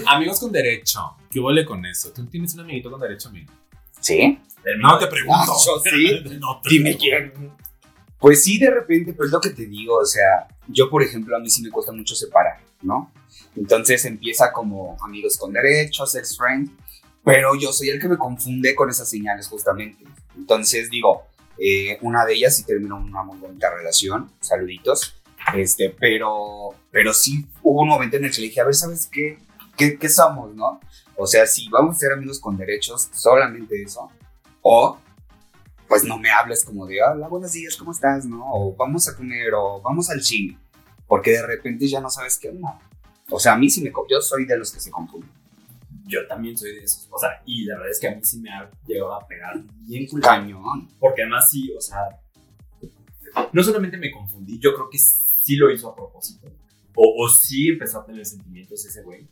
[0.07, 1.15] Amigos con derecho.
[1.29, 2.11] ¿Qué huele con eso?
[2.11, 3.51] ¿Tú tienes un amiguito con derecho, amigo?
[3.99, 4.39] ¿Sí?
[4.79, 5.53] No te pregunto.
[5.53, 6.23] Ah, yo sí.
[6.39, 7.33] No te Dime pregunto.
[7.33, 7.51] quién.
[8.17, 11.35] Pues sí, de repente, pero es lo que te digo, o sea, yo por ejemplo,
[11.35, 13.11] a mí sí me cuesta mucho separar, ¿no?
[13.55, 16.69] Entonces empieza como amigos con derechos, sex friend,
[17.23, 20.05] pero yo soy el que me confunde con esas señales justamente.
[20.36, 21.23] Entonces digo,
[21.58, 25.15] eh, una de ellas sí terminó una muy bonita relación, saluditos,
[25.53, 29.08] este, pero, pero sí hubo un momento en el que le dije, a ver, ¿sabes
[29.12, 29.38] qué?
[29.77, 30.79] ¿Qué, qué somos, no?
[31.17, 34.10] O sea, si vamos a ser amigos con derechos, solamente eso,
[34.62, 34.97] o
[35.88, 38.25] pues no me hables como de, hola, buenos días, ¿cómo estás?
[38.25, 38.43] ¿No?
[38.51, 40.58] O vamos a comer, o vamos al cine,
[41.08, 42.79] porque de repente ya no sabes qué onda.
[43.29, 45.29] O sea, a mí sí me, yo soy de los que se confunden.
[46.07, 47.07] Yo también soy de esos.
[47.11, 49.59] O sea, y la verdad es que a mí sí me ha llegado a pegar
[49.88, 50.29] bien culero.
[50.29, 50.89] Cañón.
[50.99, 51.97] Porque además sí, o sea,
[53.51, 56.47] no solamente me confundí, yo creo que sí lo hizo a propósito.
[56.95, 59.27] O, o sí empezó a tener sentimientos ese güey.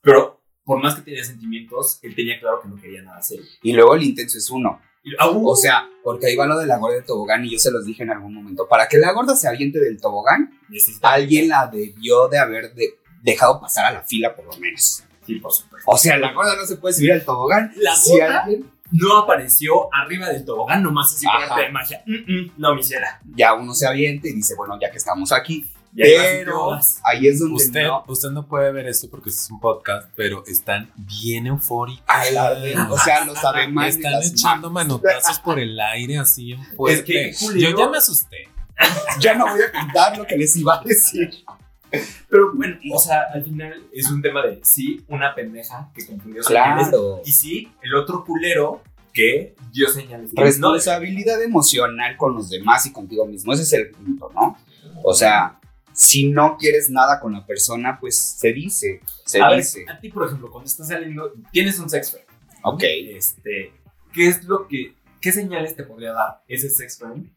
[0.00, 3.44] Pero por más que tenía sentimientos, él tenía claro que no quería nada serio.
[3.62, 4.80] Y luego el intenso es uno.
[5.04, 7.70] Uh, O sea, porque ahí va lo de la gorda de tobogán y yo se
[7.72, 8.68] los dije en algún momento.
[8.68, 10.58] Para que la gorda se aviente del tobogán,
[11.02, 15.02] alguien la debió de haber de- dejado pasar a la fila por lo menos.
[15.26, 15.90] Sí, por supuesto.
[15.90, 17.72] O sea, la gorda no se puede subir al tobogán.
[17.76, 22.02] La si gorda alguien- no apareció arriba del tobogán nomás así por arte de magia.
[22.06, 23.20] Mm, mm, no, mi ciela.
[23.34, 25.70] ya uno se avienta y dice, bueno, ya que estamos aquí.
[25.94, 26.72] Pero
[27.04, 30.42] ahí es donde Usted, no usted no puede ver esto porque es un podcast, pero
[30.46, 32.04] están bien eufóricos.
[32.90, 33.96] O sea, los ademanes.
[33.96, 37.04] Están las echando manotazos por el aire así en fuerte.
[37.04, 37.32] que.
[37.58, 38.48] Yo ya me asusté.
[39.20, 41.44] Ya no voy a contar lo que les iba a decir.
[42.30, 46.42] Pero bueno, o sea, al final es un tema de sí, una pendeja que confundió
[46.42, 46.88] señales.
[46.88, 47.20] Claro.
[47.24, 50.32] Y sí, el otro culero que dio señales.
[50.32, 53.52] no- Responsabilidad emocional con los demás y contigo mismo.
[53.52, 54.56] Ese es el punto, ¿no?
[55.04, 55.58] O sea,
[56.02, 59.00] si no quieres nada con la persona, pues se dice.
[59.24, 59.84] Se a ver, dice.
[59.88, 62.26] a ti, por ejemplo, cuando estás saliendo, tienes un sex friend.
[62.64, 62.82] Ok.
[62.82, 63.72] Este,
[64.12, 67.30] ¿qué es lo que, qué señales te podría dar ese sex friend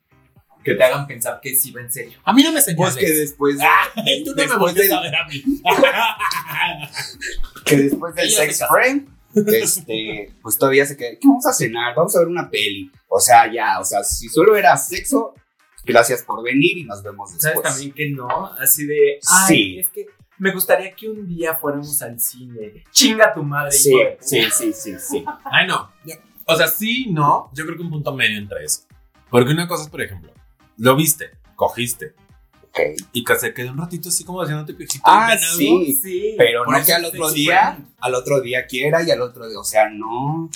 [0.63, 2.17] que te hagan pensar que sí va en serio?
[2.23, 2.95] A mí no me señales.
[2.95, 3.63] Pues que después, de-
[4.25, 5.43] Tú no me después voltees del- a ver a mí.
[7.65, 11.95] que después del sex friend, este, pues todavía se queda, ¿qué vamos a cenar?
[11.95, 12.91] Vamos a ver una peli.
[13.07, 15.33] O sea, ya, o sea, si solo era sexo,
[15.85, 17.63] gracias por venir y nos vemos ¿Sabes después.
[17.73, 18.27] también que no?
[18.59, 19.79] Así de, ay, Sí.
[19.79, 20.05] es que
[20.37, 22.83] me gustaría que un día fuéramos al cine.
[22.91, 23.71] Chinga tu madre.
[23.71, 25.23] Sí, hijo sí, sí, sí, sí.
[25.45, 25.89] Ay, no.
[26.45, 27.49] O sea, sí, no.
[27.53, 28.81] Yo creo que un punto medio entre eso.
[29.29, 30.31] Porque una cosa es, por ejemplo,
[30.77, 32.13] lo viste, cogiste,
[32.63, 32.79] Ok.
[33.13, 35.03] y que se quedó un ratito así como haciéndote piojito.
[35.05, 35.99] Ah, sí.
[36.03, 36.35] Sí.
[36.37, 39.63] Pero no que al otro día, al otro día quiera y al otro día, o
[39.63, 40.49] sea, no.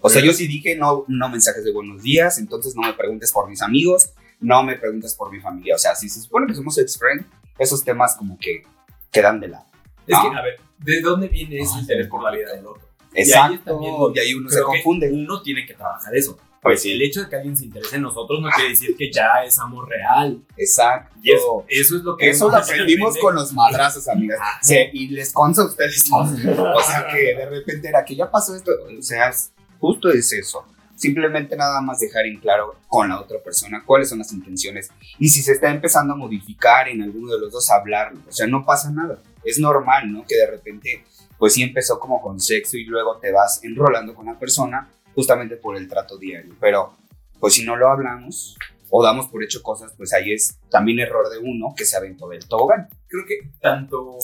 [0.00, 3.32] O sea, yo sí dije no, no mensajes de buenos días, entonces no me preguntes
[3.32, 4.10] por mis amigos,
[4.44, 5.74] no me preguntes por mi familia.
[5.74, 7.24] O sea, si se supone que somos ex friend,
[7.58, 8.62] esos temas como que
[9.10, 9.64] quedan de lado.
[10.06, 10.30] Es ¿no?
[10.30, 12.82] que, a ver, ¿de dónde viene ese interés por la vida del otro?
[13.14, 13.52] Exacto.
[13.52, 15.10] Y ahí, también y ahí uno se confunde.
[15.10, 16.38] Uno tiene que trabajar eso.
[16.60, 16.92] Pues sí.
[16.92, 19.58] el hecho de que alguien se interese en nosotros no quiere decir que ya es
[19.58, 20.42] amor real.
[20.56, 21.14] Exacto.
[21.22, 24.38] Y eso, eso es lo que Eso lo aprendimos con los madrazos, amigas.
[24.62, 26.08] Sí, y les consta a ustedes.
[26.10, 28.72] O sea, que de repente era que ya pasó esto.
[28.98, 29.30] O sea,
[29.78, 30.64] justo es eso.
[31.04, 34.88] Simplemente nada más dejar en claro con la otra persona cuáles son las intenciones.
[35.18, 38.22] Y si se está empezando a modificar en alguno de los dos, hablarlo.
[38.26, 39.18] O sea, no pasa nada.
[39.44, 40.24] Es normal, ¿no?
[40.26, 41.04] Que de repente,
[41.38, 45.56] pues sí empezó como con sexo y luego te vas enrolando con la persona justamente
[45.56, 46.56] por el trato diario.
[46.58, 46.96] Pero,
[47.38, 48.56] pues si no lo hablamos
[48.88, 52.30] o damos por hecho cosas, pues ahí es también error de uno que se aventó
[52.30, 52.88] del tobogán.
[53.08, 54.16] Creo que tanto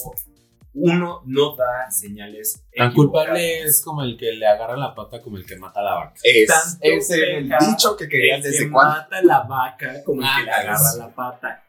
[0.75, 2.65] uno no da señales.
[2.77, 5.83] Tan culpable es como el que le agarra la pata como el que mata a
[5.83, 6.15] la vaca.
[6.23, 8.95] Es, Tanto es el dicho que querías El desde que cuándo.
[8.97, 10.99] mata la vaca como el Ah, que le agarra eso.
[10.99, 11.65] la pata.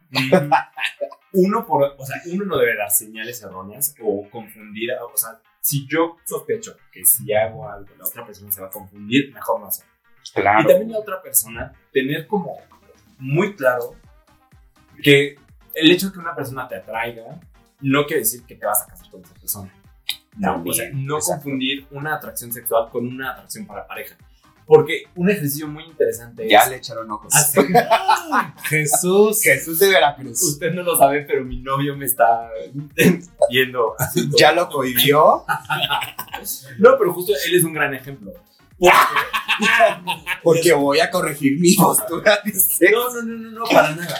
[1.32, 5.86] uno por, o sea, uno no debe dar señales erróneas o confundir, o sea, si
[5.88, 9.66] yo sospecho que si hago algo la otra persona se va a confundir, mejor no
[9.66, 9.90] hacerlo.
[10.34, 10.60] Claro.
[10.60, 12.56] Y también la otra persona, tener como
[13.18, 13.96] muy claro
[15.02, 15.36] que
[15.74, 17.40] el hecho de que una persona te atraiga
[17.82, 19.72] no quiere decir que te vas a casar con esa persona.
[20.36, 21.42] No, o sea, También, no exacto.
[21.42, 24.16] confundir una atracción sexual con una atracción para pareja.
[24.64, 26.70] Porque un ejercicio muy interesante Ya es...
[26.70, 27.34] le echaron ojos.
[27.34, 27.66] hacer-
[28.64, 29.40] Jesús.
[29.42, 30.40] Jesús de Veracruz.
[30.42, 32.48] Usted no lo sabe, pero mi novio me está
[33.50, 33.94] viendo.
[34.38, 35.44] Ya lo cohibió
[36.78, 38.32] No, pero justo él es un gran ejemplo.
[38.78, 38.96] Porque-
[40.42, 42.40] porque voy a corregir mi postura.
[42.90, 44.18] no, no, no, no, para nada.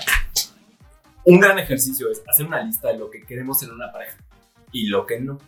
[1.25, 4.17] Un gran ejercicio es hacer una lista de lo que queremos en una pareja.
[4.75, 5.39] y lo que no.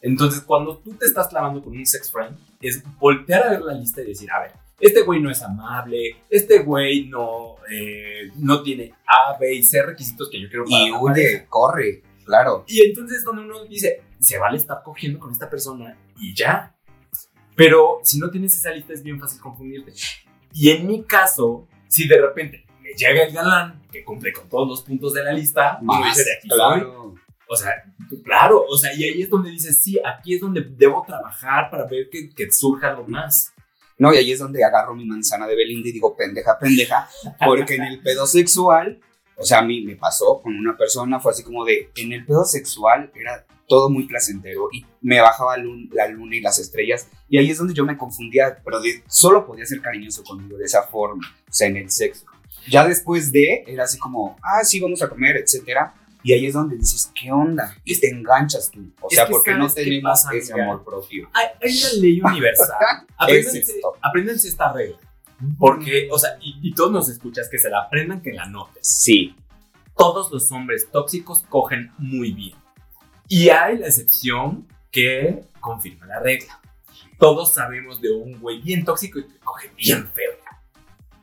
[0.00, 3.74] Entonces, cuando tú te estás clavando con un sex friend, es voltear a ver la
[3.74, 8.62] lista y decir, a ver, este güey no es amable, este güey no, eh, no
[8.62, 11.28] tiene A, B y C requisitos que yo quiero para Y una pareja".
[11.38, 12.64] huye, corre, claro.
[12.68, 16.76] Y entonces donde uno dice, se vale estar cogiendo con esta persona y ya.
[17.56, 19.92] Pero si no tienes esa lista es bien fácil confundirte.
[20.54, 22.64] Y en mi caso, si de repente
[22.96, 26.36] llega el galán que cumple con todos los puntos de la lista, Más, dice, de
[26.38, 26.56] aquí soy.
[26.58, 27.14] claro.
[27.50, 27.70] O sea,
[28.24, 31.86] claro, o sea, y ahí es donde dices, sí, aquí es donde debo trabajar para
[31.86, 33.52] ver que, que surja algo más.
[33.96, 37.08] No, y ahí es donde agarro mi manzana de Belinda y digo, pendeja, pendeja,
[37.44, 39.00] porque en el pedo sexual,
[39.36, 42.24] o sea, a mí me pasó con una persona, fue así como de, en el
[42.26, 47.08] pedo sexual era todo muy placentero y me bajaba lun- la luna y las estrellas,
[47.28, 50.64] y ahí es donde yo me confundía, pero de- solo podía ser cariñoso conmigo de
[50.64, 52.26] esa forma, o sea, en el sexo.
[52.70, 55.94] Ya después de, era así como, ah, sí, vamos a comer, etcétera.
[56.22, 57.76] Y ahí es donde dices, ¿qué onda?
[57.84, 58.92] Y te enganchas tú.
[59.00, 61.30] O Es sea, que porque no ¿sabes qué tenemos pasa, ese amor propio.
[61.32, 62.76] Hay, hay una ley universal.
[63.16, 63.94] Apréndanse, esto.
[64.02, 64.98] apréndanse esta regla.
[65.58, 68.86] Porque, o sea, y, y todos nos escuchas que se la aprendan, que la notes.
[68.86, 69.36] Sí,
[69.96, 72.56] Todos los hombres tóxicos cogen muy bien.
[73.28, 76.60] Y hay la excepción que confirma la regla.
[77.18, 80.32] Todos sabemos de un güey bien tóxico y que coge bien feo.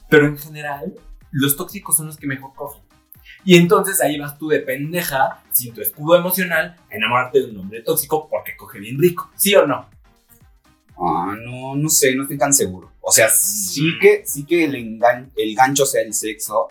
[0.10, 0.94] Pero en general,
[1.36, 2.82] los tóxicos son los que mejor cogen.
[3.44, 7.58] Y entonces ahí vas tú de pendeja, sin tu escudo emocional, a enamorarte de un
[7.60, 9.30] hombre tóxico porque coge bien rico.
[9.36, 9.88] ¿Sí o no?
[10.98, 12.92] Ah, no, no sé, no estoy tan seguro.
[13.02, 16.70] O sea, sí que, sí que el, engan- el gancho sea el sexo,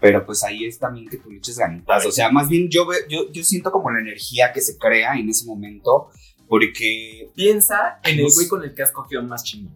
[0.00, 2.04] pero pues ahí es también que tú le eches ganitas.
[2.06, 5.28] O sea, más bien yo, yo, yo siento como la energía que se crea en
[5.30, 6.10] ese momento,
[6.48, 8.34] porque, Piensa en el sé.
[8.34, 9.74] güey con el que has cogido más chingón.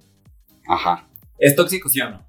[0.67, 2.28] ajá, ¿Es tóxico, sí o no?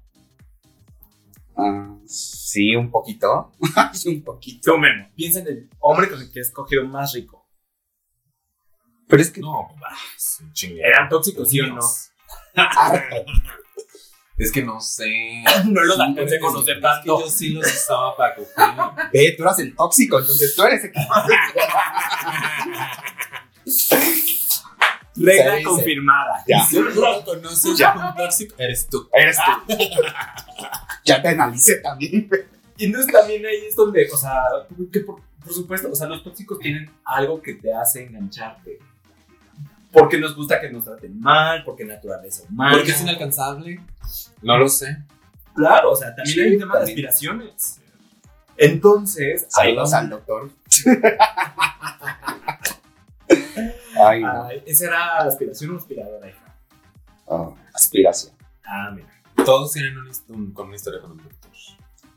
[2.06, 3.52] Sí, un poquito,
[4.06, 4.78] un poquito.
[4.78, 5.08] Memo.
[5.14, 7.46] Piensa en el hombre con el que has cogido más rico.
[9.08, 10.80] Pero es que, No, bah, es un chingue.
[10.82, 11.80] ¿Eran tóxicos, sí o no?
[14.38, 15.44] Es que no sé.
[15.66, 17.20] no los Sí, alcancé a Es conocer que tanto.
[17.20, 19.10] yo sí los usaba para coger.
[19.12, 21.00] ve, tú eras el tóxico, entonces tú eres el que...
[25.24, 25.68] Regla dice.
[25.68, 26.44] confirmada.
[26.46, 26.60] Ya.
[26.64, 27.94] Si no conoces Ya.
[27.94, 29.08] un tóxico, eres tú.
[29.12, 29.74] Eres tú.
[31.04, 32.28] ya te analicé también.
[32.76, 34.42] Y entonces también ahí es donde, o sea,
[34.92, 38.78] que por, por supuesto, o sea, los tóxicos tienen algo que te hace engancharte.
[39.92, 42.76] Porque nos gusta que nos traten mal, porque naturaleza humana.
[42.76, 43.80] Porque es inalcanzable.
[44.40, 44.98] No lo sé.
[45.54, 47.80] Claro, o sea, también Sí, hay un tema de aspiraciones.
[48.56, 50.50] Entonces, Saludos al doctor.
[54.08, 54.22] Ay.
[54.24, 56.56] Ay, esa era aspiración o aspiradora, hija.
[57.28, 58.34] Ah, aspiración.
[58.64, 59.08] Ah, mira.
[59.44, 61.50] Todos tienen un, un- con una historia con un doctor.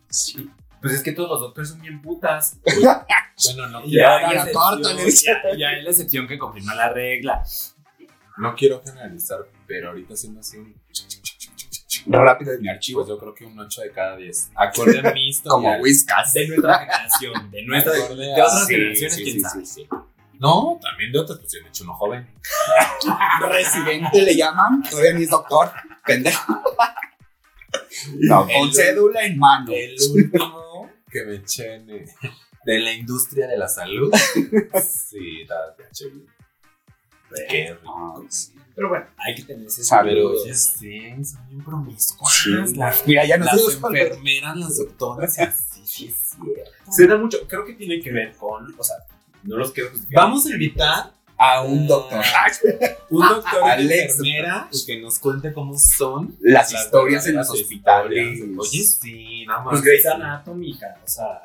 [0.10, 0.50] Sí.
[0.82, 2.58] Pues es que todos los doctores son bien putas.
[3.46, 6.76] Bueno, no, Y ya, Ya, hay la excepción, ya, ya hay la excepción que confirma
[6.76, 7.44] la regla.
[8.38, 10.76] no quiero generalizar, pero ahorita sí me hace un.
[12.06, 13.00] Rápido en mi archivo.
[13.02, 14.52] Pues yo creo que un 8 de cada 10.
[14.56, 15.52] Acorde a mi historia.
[15.52, 16.34] Como Whiskas.
[16.34, 19.42] De nuestra generación, de nuestra de a- otras Sí, generaciones, sí, quién sí,
[19.88, 20.04] sabe.
[20.40, 22.28] No, también de otras, pues yo me he hecho uno joven.
[23.50, 24.84] Residente le llaman.
[24.90, 25.72] Todavía ni es doctor.
[26.06, 26.62] Pendejo.
[28.20, 29.72] No, con El- cédula en mano.
[29.72, 34.12] El último que me eché en, de la industria de la salud.
[34.84, 35.46] Sí,
[35.92, 36.28] HIV.
[37.50, 38.26] Qué rico.
[38.30, 38.54] Sí.
[38.76, 42.34] Pero bueno, hay que tener ese ya sí, son bien promiscuas.
[42.34, 42.52] Sí.
[42.76, 46.72] Las, Mira, ya no las sé enfermeras, las doctoras, y así, sí, es cierto.
[46.92, 48.96] Se da mucho, creo que tiene que ver con, o sea,
[49.44, 50.24] no los quiero justificar.
[50.24, 52.24] Vamos a invitar a un doctor.
[53.10, 54.20] un doctor Alex.
[54.20, 58.40] enfermera que nos cuente cómo son Las historias en los hospitales.
[58.58, 59.72] Oye, sí, nada más.
[59.72, 61.42] Pues Grey's Anatomy, hija, o sea.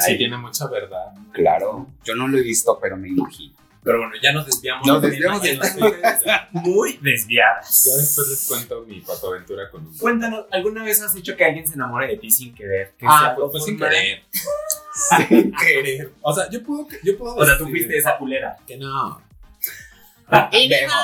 [0.00, 1.14] Sí, tiene mucha verdad.
[1.32, 1.86] Claro.
[2.04, 3.56] Yo no lo he visto, pero me imagino.
[3.82, 4.84] Pero bueno, ya nos desviamos.
[4.84, 5.68] Nos desviamos fuimos
[6.50, 7.84] Muy desviadas.
[7.84, 11.66] Ya después les cuento mi patoaventura con un Cuéntanos, ¿alguna vez has hecho que alguien
[11.68, 12.94] se enamore de ti sin querer?
[12.98, 14.24] Que Ah, sea pues, pues sin querer.
[15.28, 16.12] Sin querer.
[16.22, 18.56] O sea, yo puedo, yo puedo O sea, tú fuiste esa culera.
[18.66, 19.20] que no.
[20.50, 20.94] Vemos.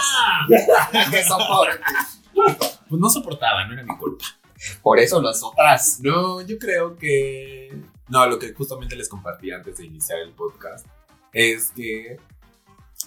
[1.11, 1.81] Que soporte.
[2.89, 4.25] Pues no soportaba, no era mi culpa.
[4.83, 6.01] Por eso las otras.
[6.01, 7.77] No, yo creo que.
[8.09, 10.87] No, lo que justamente les compartí antes de iniciar el podcast
[11.33, 12.19] es que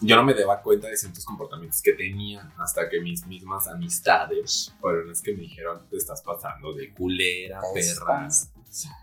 [0.01, 4.73] yo no me daba cuenta de ciertos comportamientos que tenía hasta que mis mismas amistades
[4.81, 8.27] fueron las que me dijeron: Te estás pasando de culera, Te perra.
[8.27, 8.51] estás-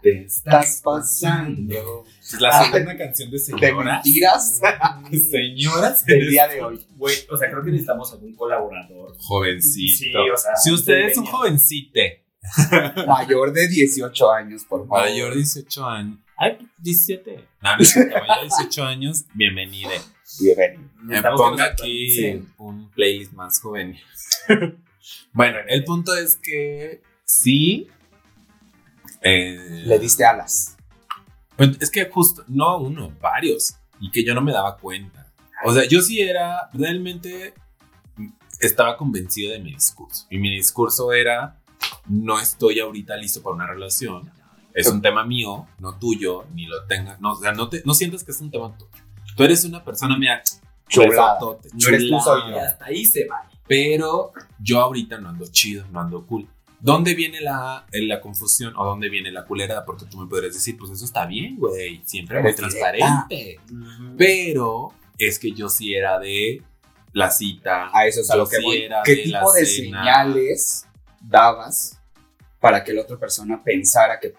[0.02, 4.04] Te Estás pasando Es la segunda canción de de señoras.
[4.04, 4.60] mentiras
[5.30, 6.86] Señoras del día de hoy.
[6.96, 9.14] Güey, o sea, creo que necesitamos algún colaborador.
[9.18, 9.98] Jovencito.
[9.98, 11.38] Sí, o sea, si usted es un venía.
[11.38, 12.00] jovencito,
[13.06, 15.00] Mayor de 18 años, por favor.
[15.08, 17.44] mayor de 18 años, Ay, 17.
[17.62, 19.90] No, no es cierto, ya 18 años, bienvenido.
[20.40, 20.90] Bienvenido.
[21.02, 22.42] Me Estamos ponga aquí Sí.
[22.58, 24.00] un playlist más juvenil.
[25.32, 27.88] bueno, el punto es que sí.
[29.22, 30.76] Eh, Le diste alas.
[31.56, 33.74] Pues es que justo, no uno, varios.
[34.00, 35.26] Y que yo no me daba cuenta.
[35.64, 37.54] O sea, yo sí era, realmente
[38.58, 40.26] estaba convencido de mi discurso.
[40.30, 41.56] Y mi discurso era,
[42.06, 44.30] no estoy ahorita listo para una relación.
[44.74, 47.20] Es un tema mío, no tuyo, ni lo tengas.
[47.20, 48.90] No, o sea, no, te, no sientas que es un tema tuyo.
[49.36, 50.42] Tú eres una persona, mira,
[50.88, 51.34] Chulada.
[51.34, 52.24] besotote, No eres tú, chulada.
[52.24, 52.60] soy yo.
[52.60, 53.48] hasta ahí se va.
[53.68, 56.48] Pero yo ahorita no ando chido, no ando cool.
[56.84, 59.84] ¿Dónde viene la, eh, la confusión o dónde viene la culera?
[59.84, 62.02] Porque tú me podrías decir, pues eso está bien, güey.
[62.04, 63.26] Siempre muy Eres directa.
[63.28, 63.60] transparente.
[64.18, 66.62] Pero es que yo sí era de
[67.12, 67.88] la cita.
[67.96, 68.78] A eso es a lo que sí voy.
[68.82, 70.02] era ¿Qué de tipo de cena.
[70.02, 70.86] señales
[71.20, 72.00] dabas
[72.60, 74.34] para que la otra persona pensara que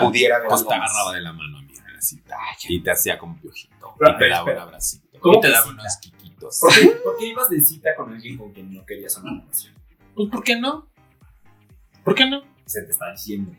[0.00, 2.36] pudiera haber Pues te agarraba de la mano, amiga, en la cita.
[2.40, 3.94] Ay, Y te hacía como piojito.
[4.00, 5.18] Y te daba un abracito.
[5.20, 5.74] ¿Cómo y te daba cita?
[5.74, 6.58] unos quiquitos.
[6.60, 9.74] ¿Por qué, por qué ibas de cita con alguien con quien no querías una relación?
[10.14, 10.88] Pues, ¿por qué no?
[12.04, 12.42] ¿Por qué no?
[12.66, 13.52] Se te está diciendo.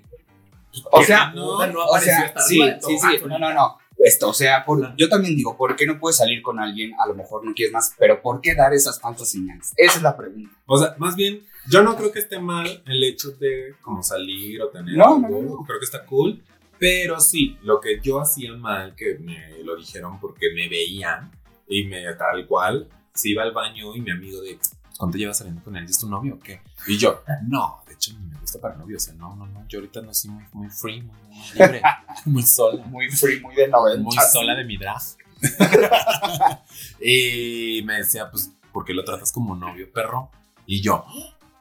[0.91, 3.77] O sea, moda no o apareció sea, sí, sí, sí, no, no, no.
[3.97, 6.93] Esto, o sea, por- yo también digo, ¿por qué no puedes salir con alguien?
[6.99, 9.73] A lo mejor no quieres más, pero ¿por qué dar esas falsas señales?
[9.77, 10.49] Esa es la pregunta.
[10.65, 14.59] O sea, más bien, yo no creo que esté mal el hecho de como salir
[14.61, 15.41] o tener No, no, algo.
[15.41, 15.63] no, no.
[15.65, 16.41] Creo que está cool.
[16.79, 21.29] Pero sí, lo que yo hacía mal, que me lo dijeron porque me veían
[21.67, 24.57] y me tal cual, se iba al baño y mi amigo de,
[24.97, 25.85] ¿cuánto llevas saliendo con él?
[25.85, 26.61] ¿Es tu novio o qué?
[26.87, 28.97] Y yo, no, hecho ni me gusta para novio.
[28.97, 31.81] O sea, no, no, no, yo ahorita no soy muy, muy free, muy, muy libre,
[32.25, 32.83] muy sola.
[32.85, 34.01] Muy free, muy de noventa.
[34.01, 35.01] Muy sola de mi drag.
[37.01, 40.29] y me decía, pues, ¿por qué lo tratas como novio, perro?
[40.65, 41.05] Y yo,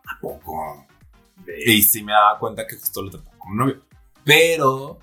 [0.07, 0.87] ¿a poco?
[1.67, 3.83] Y sí me daba cuenta que justo lo trataba como novio.
[4.25, 4.99] Pero,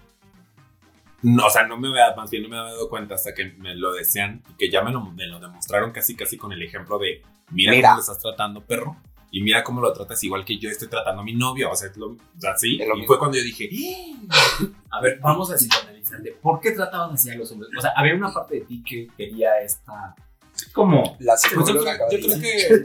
[1.23, 3.45] no, o sea, no me había, más bien no me había dado cuenta hasta que
[3.45, 6.61] me lo decían y que ya me lo, me lo demostraron casi, casi con el
[6.61, 7.89] ejemplo de, mira, Mira.
[7.89, 8.95] cómo lo estás tratando, perro.
[9.31, 11.69] Y mira cómo lo tratas igual que yo estoy tratando a mi novio.
[11.71, 12.77] O sea, es lo, o sea, sí.
[12.79, 13.07] Es lo Y mismo.
[13.07, 13.69] fue cuando yo dije,
[14.89, 16.31] A ver, vamos a psicoanalizarte.
[16.41, 17.69] ¿Por qué tratabas así a los hombres?
[17.77, 20.15] O sea, había una parte de ti que quería esta.
[20.73, 21.17] Como.
[21.19, 22.83] La yo, psicóloga yo creo que.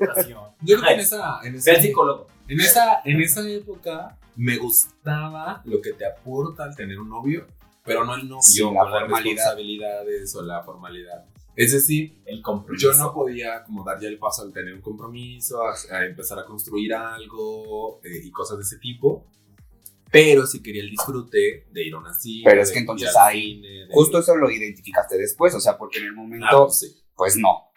[0.62, 2.26] Yo creo que en esa, en, esa, al psicólogo.
[2.48, 7.46] en, esa, en esa época me gustaba lo que te aporta al tener un novio,
[7.84, 11.24] pero no el novio Sí, la con las responsabilidades o la formalidad.
[11.54, 12.92] Es decir, El compromiso.
[12.92, 16.38] yo no podía como dar ya el paso al tener un compromiso, a, a empezar
[16.38, 19.26] a construir algo eh, y cosas de ese tipo.
[20.10, 22.48] Pero sí quería el disfrute de ir a una cita.
[22.50, 26.06] Pero es que entonces ahí, cine, Justo eso lo identificaste después, o sea, porque en
[26.06, 26.96] el momento, Ah, pues sí.
[27.16, 27.70] pues no.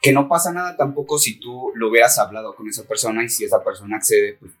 [0.00, 3.44] Que no pasa nada tampoco si tú lo hubieras hablado con esa persona y si
[3.44, 4.52] esa persona accede, pues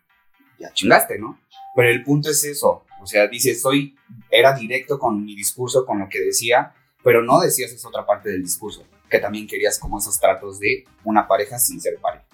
[0.60, 1.40] ya chingaste, ¿no?
[1.74, 3.96] Pero el punto es eso, o sea, dices, soy,
[4.30, 6.72] era directo con mi discurso, con lo que decía,
[7.02, 10.84] pero no decías esa otra parte del discurso, que también querías como esos tratos de
[11.04, 12.24] una pareja sin ser pareja,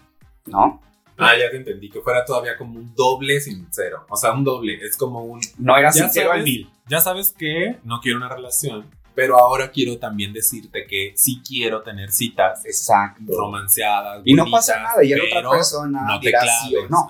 [0.47, 0.83] ¿no?
[1.21, 4.07] Ah, ya te entendí, que fuera todavía como un doble sincero.
[4.09, 5.41] O sea, un doble, es como un...
[5.59, 6.71] No era sincero al mil.
[6.87, 11.83] ya sabes que no quiero una relación, pero ahora quiero también decirte que sí quiero
[11.83, 13.37] tener citas Exacto.
[13.37, 14.23] romanceadas.
[14.25, 16.53] Y no bonitas, pasa nada, y la otra persona no te claves.
[16.69, 17.09] sí no.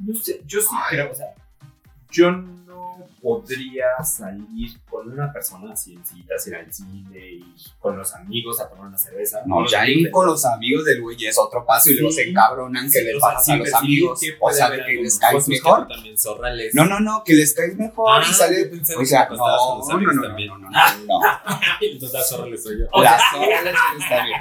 [0.00, 1.34] No sé, yo sí creo, o sea,
[2.10, 2.65] yo no
[3.26, 7.44] podría salir con una persona así en citas, ir al cine, ir
[7.80, 9.42] con los amigos a tomar una cerveza.
[9.46, 12.22] No, ya ir con los amigos del güey es otro paso y luego Sí.
[12.22, 14.20] se encabronan que Sí, le sí, a los amigos.
[14.40, 15.88] O sea, que les caes mejor.
[15.88, 18.70] también zorra les- No, no, no, que les caes mejor Ah, y sale.
[18.96, 20.48] O sea, no, no, no, no, también.
[20.48, 21.20] no, no, no, no.
[21.80, 22.86] Entonces la zorra le soy yo.
[22.92, 24.40] O La zorra les está bien.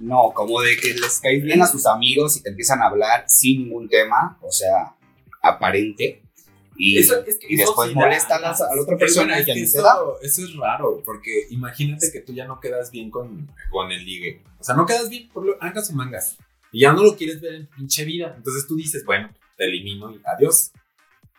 [0.00, 3.24] No, como de que les caes bien a sus amigos y te empiezan a hablar
[3.26, 4.92] sin ningún tema, o sea,
[5.40, 6.20] aparente.
[6.76, 8.36] Y, Eso- es que y después sí da.
[8.36, 9.96] a la, otra persona y es ya que ni se eso, da.
[10.22, 14.42] eso es raro, porque imagínate que tú ya no quedas bien con, con el ligue.
[14.58, 16.36] O sea, no quedas bien por lo, angas o mangas.
[16.72, 18.34] Y ya no lo quieres ver en pinche vida.
[18.36, 20.72] Entonces tú dices, bueno, te elimino y adiós.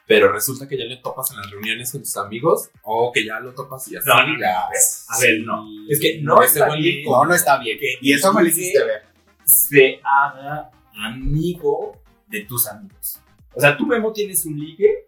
[0.07, 3.39] Pero resulta que ya le topas en las reuniones con tus amigos o que ya
[3.39, 4.25] lo topas y ya No, está.
[4.27, 4.79] no, no, a ver,
[5.09, 5.65] a ver, no.
[5.89, 7.03] Es que no se está bien.
[7.03, 7.77] No, no está bien.
[7.79, 9.01] Que Y eso me lo hiciste ver.
[9.43, 13.19] se haga amigo de tus amigos.
[13.53, 15.04] O sea, tú, Memo, tienes un ligue.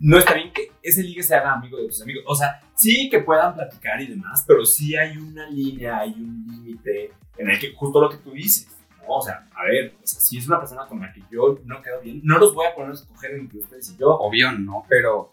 [0.00, 2.24] No está bien que ese ligue se haga amigo de tus amigos.
[2.26, 6.44] O sea, sí que puedan platicar y demás, pero sí hay una línea, hay un
[6.48, 8.66] límite en el que justo lo que tú dices.
[8.98, 9.16] ¿no?
[9.16, 11.82] O sea, a ver, o sea, si es una persona con la que yo no
[11.82, 14.08] quedo bien, no los voy a poner a escoger entre ustedes y yo.
[14.18, 15.30] Obvio, no, pero.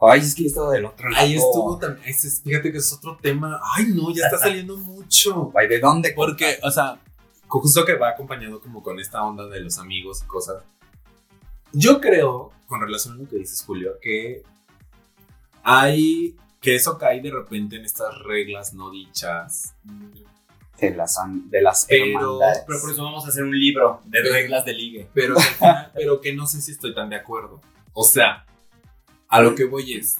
[0.00, 1.24] Ay, es que yo estaba del otro lado.
[1.24, 2.06] Ahí estuvo también.
[2.08, 3.60] es- fíjate que es otro tema.
[3.76, 5.50] Ay, no, ya está saliendo mucho.
[5.56, 6.12] Ay, ¿de dónde?
[6.14, 7.00] Porque, o sea,
[7.48, 10.62] justo que va acompañado como con esta onda de los amigos y cosas.
[11.72, 14.42] Yo creo, con relación a lo que dices, Julio, que
[15.62, 19.74] hay que eso cae de repente en estas reglas no dichas.
[20.80, 21.18] De las,
[21.50, 22.38] de las Pero-.
[22.66, 25.08] Pero por eso vamos a hacer un libro de reglas de ligue.
[25.12, 25.34] Pero,
[25.94, 27.60] pero que no sé si estoy tan de acuerdo.
[27.92, 28.46] O sea,
[29.28, 30.16] a lo que voy es.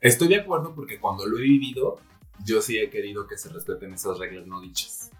[0.00, 2.00] Estoy de acuerdo porque cuando lo he vivido,
[2.44, 5.10] yo sí he querido que se respeten esas reglas no dichas.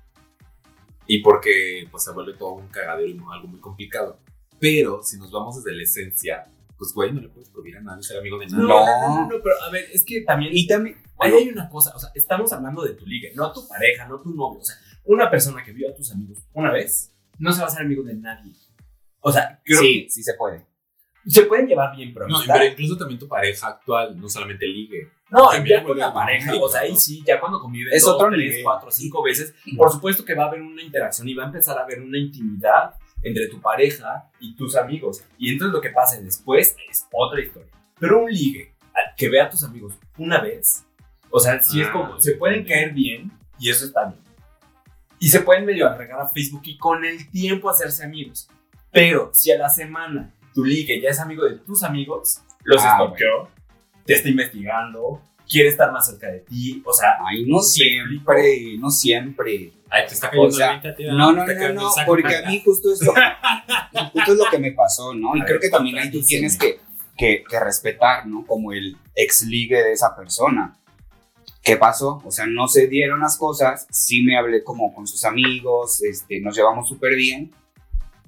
[1.07, 4.19] Y porque pues se vuelve todo un cagadero y algo muy complicado.
[4.63, 6.47] Pero si nos vamos desde la esencia,
[6.79, 8.63] pues güey, no le puedes prohibir a nadie ser amigo de nadie.
[8.63, 10.53] No, no, no, no, pero a ver, es que también.
[10.55, 13.51] Y también, Ahí bueno, hay una cosa, o sea, estamos hablando de tu ligue, no
[13.53, 14.61] tu pareja, no tu novio.
[14.61, 17.71] O sea, una persona que vio a tus amigos una vez no se va a
[17.71, 18.53] ser amigo de nadie.
[19.19, 20.65] O sea, creo sí, sí se puede.
[21.25, 24.65] que se pueden llevar bien, pero No, pero incluso también tu pareja actual, no solamente
[24.65, 25.09] ligue.
[25.29, 28.05] No, ya con la a pareja, conflicto, o sea, ahí sí, ya cuando conviven Es
[28.05, 28.63] dos, otro tres, nivel.
[28.63, 31.77] cuatro, cinco veces, por supuesto que va a haber una interacción y va a empezar
[31.79, 35.25] a haber una intimidad entre tu pareja y tus amigos.
[35.39, 37.71] Y entonces lo que pase después es otra historia.
[37.99, 38.75] Pero un ligue
[39.17, 40.85] que vea a tus amigos una vez,
[41.31, 44.21] o sea, es Ah, como, se pueden caer bien y eso está bien.
[45.19, 48.49] Y se pueden medio agregar a Facebook y con el tiempo hacerse amigos.
[48.91, 53.09] Pero si a la semana tu ligue ya es amigo de tus amigos, los Ah,
[54.05, 58.91] te está investigando, quiere estar más cerca de ti, o sea, Ay, no siempre, no
[58.91, 59.73] siempre.
[59.93, 60.83] Ay, te está O sea,
[61.13, 63.13] No, no, no, no, saco, porque a mí justo es lo,
[64.13, 65.37] justo es lo que me pasó, ¿no?
[65.37, 66.81] Y A creo ver, que también ahí tú tienes que,
[67.15, 68.47] que, que respetar, ¿no?
[68.47, 70.79] Como el ex ligue de esa persona.
[71.63, 72.23] ¿Qué pasó?
[72.25, 76.41] O sea, no se dieron las cosas, sí me hablé como con sus amigos, este,
[76.41, 77.53] nos llevamos súper bien,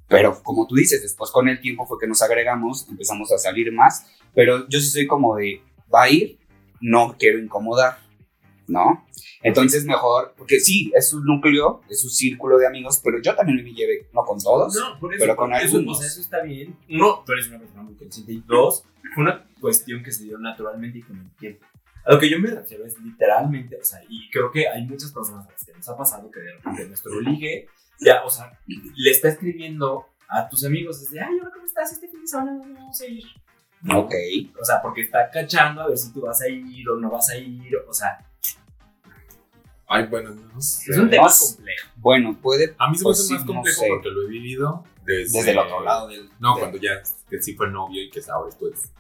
[0.06, 3.72] pero como tú dices, después con el tiempo fue que nos agregamos, empezamos a salir
[3.72, 5.62] más, pero yo sí soy como de,
[5.92, 6.38] va a ir,
[6.80, 8.03] no quiero incomodar,
[8.66, 9.06] ¿no?
[9.42, 13.62] Entonces mejor, porque sí, es su núcleo, es su círculo de amigos, pero yo también
[13.62, 16.04] me llevé, no con todos, No, por eso, pero con eso, algunos.
[16.04, 16.76] eso está bien.
[16.90, 18.32] Uno, tú eres una persona muy consciente.
[18.32, 18.84] Y dos,
[19.16, 21.66] una cuestión que se dio naturalmente y con el tiempo.
[22.04, 25.10] A lo que yo me refiero es literalmente, o sea, y creo que hay muchas
[25.10, 27.66] personas a las que nos ha pasado que de repente nuestro ligue,
[28.00, 31.92] ya, o sea, le está escribiendo a tus amigos desde, ay, hola, ¿cómo estás?
[31.92, 33.24] Este fin de semana ¿dónde vamos a ir.
[33.82, 34.00] ¿No?
[34.00, 34.14] Ok.
[34.60, 37.30] O sea, porque está cachando a ver si tú vas a ir o no vas
[37.30, 38.18] a ir, o sea,
[39.94, 40.92] Ay, bueno, no sé.
[40.92, 41.88] es un tema Más- complejo.
[41.96, 43.86] Bueno, puede A mí se me hace sí, más no complejo sé.
[43.88, 46.28] porque lo he vivido desde, desde el otro lado del...
[46.40, 48.90] No, de- cuando ya que sí fue novio y que ahora pues.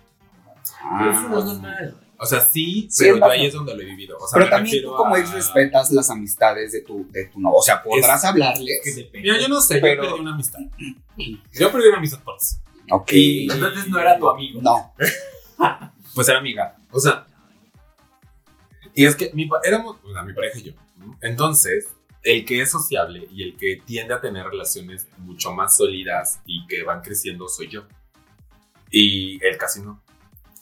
[0.98, 1.46] Pero eso no es Ah.
[1.52, 2.00] normal.
[2.16, 4.16] O sea, sí, Sí, pero es yo ahí es donde lo he vivido.
[4.18, 7.40] O sea, Pero también tú como a- ex respetas las amistades de tu, de tu
[7.40, 7.58] novio.
[7.58, 8.80] O sea, podrás Que hablarles.
[8.96, 9.20] depende.
[9.20, 10.60] Mira, yo no sé, Pero- yo perdí una amistad.
[11.52, 12.56] Yo perdí una amistad por eso.
[12.90, 13.12] Ok.
[13.12, 14.60] Y- Entonces no era tu amigo.
[14.62, 14.94] No.
[16.14, 16.76] Pues era amiga.
[16.92, 17.26] O sea.
[18.94, 20.72] Y es que mi, éramos, o sea, mi pareja y yo.
[21.20, 21.88] Entonces,
[22.22, 26.66] el que es sociable y el que tiende a tener relaciones mucho más sólidas y
[26.66, 27.86] que van creciendo soy yo.
[28.90, 30.02] Y él casi no.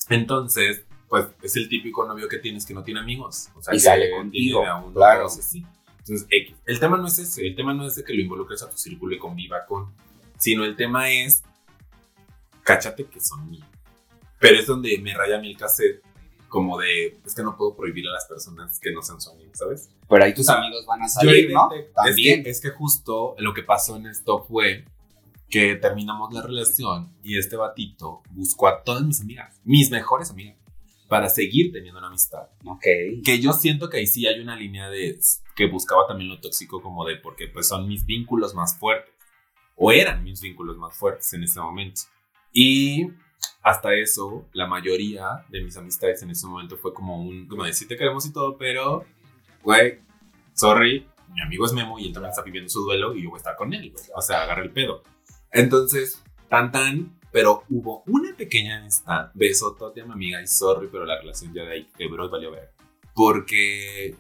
[0.09, 3.51] Entonces, pues es el típico novio que tienes que no tiene amigos.
[3.55, 5.27] O sea, Y que sale contigo, a uno, claro.
[5.27, 5.65] así.
[5.99, 6.57] Entonces, X.
[6.67, 7.47] El tema no es ese.
[7.47, 9.95] El tema no es de que lo involucres a tu círculo y conviva con.
[10.39, 11.43] Sino el tema es.
[12.65, 13.67] Cáchate que son míos.
[14.41, 16.03] Pero es donde me raya a mí el cassette.
[16.53, 17.19] Como de.
[17.25, 19.89] Es que no puedo prohibir a las personas que no sean su amigo, ¿sabes?
[20.07, 21.71] Pero ahí tus amigos van a Yo salir, ¿no?
[21.73, 22.41] evidente- También.
[22.41, 24.85] Es que, es que justo lo que pasó en esto fue
[25.49, 30.57] que terminamos la relación y este batito buscó a todas mis amigas, mis mejores amigas,
[31.09, 32.49] para seguir teniendo una amistad.
[32.67, 32.85] Ok.
[33.25, 35.19] Que yo siento que ahí sí hay una línea de
[35.57, 39.13] que buscaba también lo tóxico como de porque pues son mis vínculos más fuertes
[39.77, 42.03] o eran mis vínculos más fuertes en ese momento.
[42.53, 43.07] Y
[43.63, 47.73] hasta eso, la mayoría de mis amistades en ese momento fue como un, como de
[47.73, 49.05] sí te queremos y todo, pero,
[49.63, 50.01] güey,
[50.55, 53.37] sorry, mi amigo es Memo y él también está viviendo su duelo y yo voy
[53.37, 54.05] a estar con él, güey.
[54.15, 55.03] O sea, agarra el pedo.
[55.51, 61.07] Entonces, tan tan, pero hubo una pequeña amistad, beso a mi amiga y sorry, pero
[61.07, 62.73] la relación ya de ahí quebró y valió ver.
[63.15, 64.15] Porque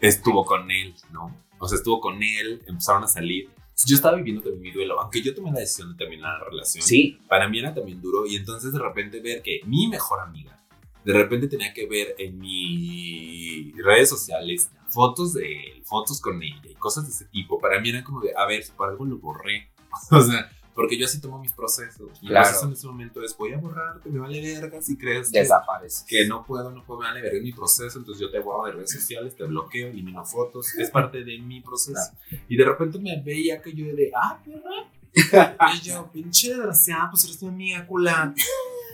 [0.00, 1.34] estuvo con él, ¿no?
[1.58, 3.50] O sea, estuvo con él, empezaron a salir.
[3.86, 6.82] Yo estaba viviendo también mi duelo, aunque yo tomé la decisión de terminar la relación
[6.84, 7.18] Sí.
[7.28, 10.56] para mí era también duro y entonces de repente ver que mi mejor amiga
[11.04, 16.60] de repente tenía que ver en mis redes sociales fotos de él, fotos con ella
[16.68, 19.04] y cosas de ese tipo, para mí era como de, a ver, si por algo
[19.04, 19.70] lo borré.
[20.10, 20.50] o sea,
[20.80, 22.22] porque yo así tomo mis procesos.
[22.22, 22.46] Mi Claro.
[22.48, 26.06] proceso en ese momento es, voy a borrarte, me vale verga si crees que, Desaparece.
[26.08, 28.72] que no puedo, no puedo, me vale verga mi proceso, entonces yo te borro de
[28.72, 32.00] redes sociales, te bloqueo, elimino fotos, es parte de mi proceso.
[32.48, 34.90] Y de repente me veía que yo de, ah, perra.
[35.74, 38.32] Y yo, pinche desgraciada, pues eres mi amiga, cula.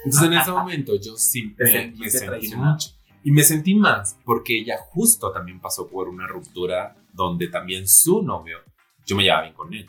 [0.04, 2.90] Entonces en ese momento yo sí me, me sentí mucho.
[3.22, 8.22] Y me sentí más porque ella justo también pasó por una ruptura donde también su
[8.22, 8.58] novio,
[9.06, 9.88] yo me llevaba bien con él.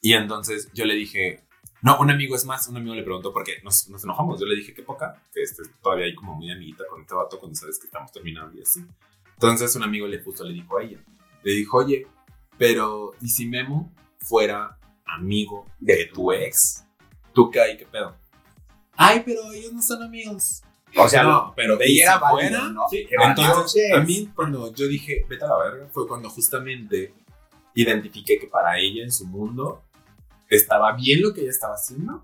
[0.00, 1.42] Y entonces yo le dije,
[1.82, 4.40] No, un amigo es más, un amigo le preguntó porque nos, nos enojamos.
[4.40, 7.38] Yo le dije, qué poca, que este, todavía hay como muy amiguita con este vato
[7.38, 8.84] cuando sabes que estamos terminando y así.
[9.34, 10.98] Entonces un amigo le justo le dijo a ella,
[11.42, 12.06] le dijo, oye,
[12.58, 16.84] pero ¿y si Memo fuera amigo de tu ex?
[17.32, 17.76] ¿Tú qué hay?
[17.76, 18.16] ¿Qué pedo?
[18.96, 20.62] Ay, pero ellos no son amigos.
[20.96, 22.68] O sea, no, pero de ¿y ella fuera?
[22.70, 22.88] ¿no?
[22.88, 27.12] Sí, Entonces, a mí cuando yo dije, vete a la verga, fue cuando justamente
[27.74, 29.82] identifiqué que para ella en su mundo
[30.48, 32.22] estaba bien lo que ella estaba haciendo,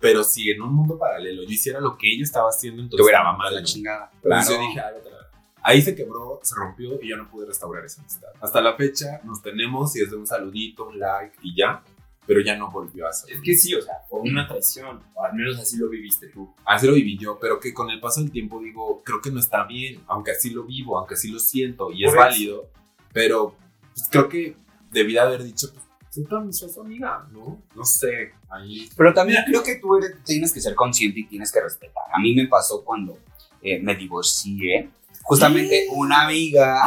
[0.00, 3.04] pero si en un mundo paralelo yo hiciera lo que ella estaba haciendo, te entonces
[3.04, 4.10] hubiera estaba mamado la chingada.
[4.14, 4.62] Entonces Claro.
[4.62, 5.30] yo dije, "Ay, vete a la verga".
[5.62, 8.28] Ahí se quebró, se rompió y ya no pude restaurar esa amistad.
[8.40, 11.82] Hasta la fecha nos tenemos y es de un saludito, un like y ya,
[12.26, 13.32] pero ya no volvió a ser.
[13.34, 15.02] Es que sí, o sea, fue una traición.
[15.14, 16.54] O al menos así lo viviste tú.
[16.66, 19.40] Así lo viví yo, pero que con el paso del tiempo digo, creo que no
[19.40, 22.68] está bien, aunque así lo vivo, aunque así lo siento y es válido,
[23.12, 23.56] pero
[23.94, 24.56] pues, creo que
[24.90, 25.83] debí de haber dicho, pues,
[26.14, 27.60] soy tu, soy tu amiga, ¿no?
[27.74, 28.88] No sé, ahí...
[28.96, 32.02] Pero también creo que tú eres- tienes que ser consciente y tienes que respetar.
[32.14, 33.18] A mí me pasó cuando
[33.62, 34.90] eh, me divorcié.
[35.22, 36.82] Justamente una amiga,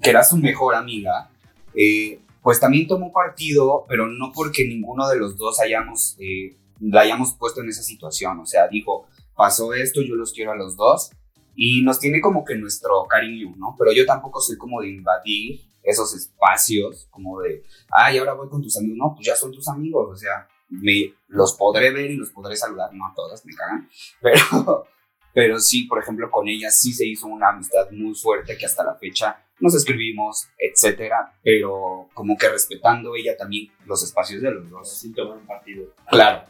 [0.00, 1.30] que era su mejor amiga,
[1.74, 7.02] eh, pues también tomó partido, pero no porque ninguno de los dos hayamos, eh, la
[7.02, 8.40] hayamos puesto en esa situación.
[8.40, 11.10] O sea, dijo, pasó esto, yo los quiero a los dos.
[11.54, 13.76] Y nos tiene como que nuestro cariño, ¿no?
[13.78, 18.62] Pero yo tampoco soy como de invadir esos espacios, como de, ay, ahora voy con
[18.62, 18.96] tus amigos.
[18.98, 22.56] No, pues ya son tus amigos, o sea, me, los podré ver y los podré
[22.56, 23.88] saludar, no a todas, me cagan,
[24.20, 24.86] pero,
[25.34, 28.84] pero sí, por ejemplo, con ella sí se hizo una amistad muy fuerte que hasta
[28.84, 34.68] la fecha nos escribimos, etcétera, pero como que respetando ella también los espacios de los
[34.68, 34.92] dos.
[34.98, 35.94] Sin tomar un partido.
[36.08, 36.48] Claro.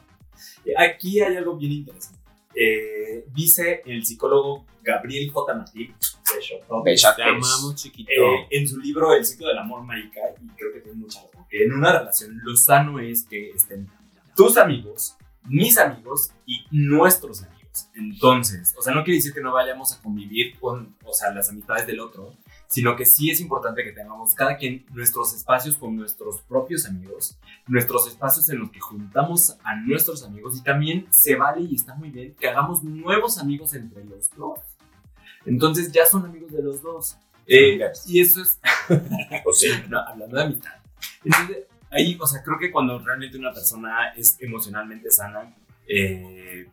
[0.78, 2.21] Aquí hay algo bien interesante.
[2.54, 5.54] Eh, dice el psicólogo Gabriel J.
[5.54, 8.10] Martí, de Te amamos, chiquito.
[8.10, 11.46] Eh, en su libro El ciclo del amor marica, y creo que tiene mucha razón,
[11.48, 13.88] que en una relación lo sano es que estén
[14.34, 17.88] tus amigos, mis amigos y nuestros amigos.
[17.94, 21.48] Entonces, o sea, no quiere decir que no vayamos a convivir con, o sea, las
[21.50, 22.34] amistades del otro,
[22.72, 27.36] sino que sí es importante que tengamos cada quien nuestros espacios con nuestros propios amigos,
[27.66, 31.94] nuestros espacios en los que juntamos a nuestros amigos y también se vale y está
[31.94, 34.58] muy bien que hagamos nuevos amigos entre los dos.
[35.44, 37.18] Entonces ya son amigos de los dos.
[37.46, 38.58] Eh, y eso es
[39.44, 40.72] O sea, no, hablando de amistad.
[41.22, 41.58] Entonces,
[41.90, 45.54] ahí, o sea, creo que cuando realmente una persona es emocionalmente sana,
[45.86, 46.70] eh,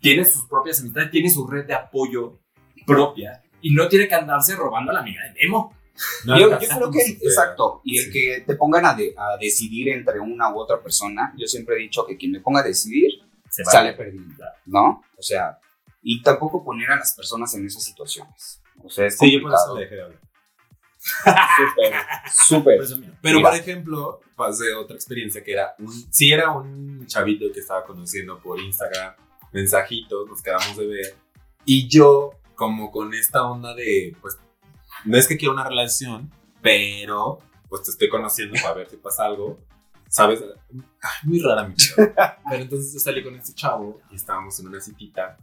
[0.00, 2.38] tiene sus propias amistades, tiene su red de apoyo
[2.84, 5.74] propia y no tiene que andarse robando a la amiga de Memo.
[6.24, 8.10] No, yo, yo creo que, exacto, y el Sí.
[8.12, 11.78] que te pongan a, de- a decidir entre una u otra persona, yo siempre he
[11.80, 13.10] dicho que quien me ponga a decidir
[13.50, 15.02] Se sale perdiendo, ¿no?
[15.18, 15.58] O sea,
[16.02, 18.62] y tampoco poner a las personas en esas situaciones.
[18.82, 20.20] O sea, es Sí, yo por eso dejé de hablar.
[22.32, 23.12] Súper, súper.
[23.22, 23.50] Pero, Mira.
[23.50, 25.90] por ejemplo, pasé otra experiencia que era un.
[26.12, 29.14] Sí, era un chavito que estaba conociendo por Instagram,
[29.52, 31.14] mensajitos, nos quedamos de ver.
[31.64, 32.30] Y yo,
[32.60, 34.38] como con esta onda de, pues,
[35.06, 36.30] no es que quiera una relación,
[36.60, 37.38] pero,
[37.70, 39.58] pues te estoy conociendo para ver si pasa algo.
[40.08, 40.42] ¿Sabes?
[41.00, 42.36] Ay, muy rara mi chava.
[42.50, 45.38] Pero entonces yo salí con este chavo y estábamos en una citita.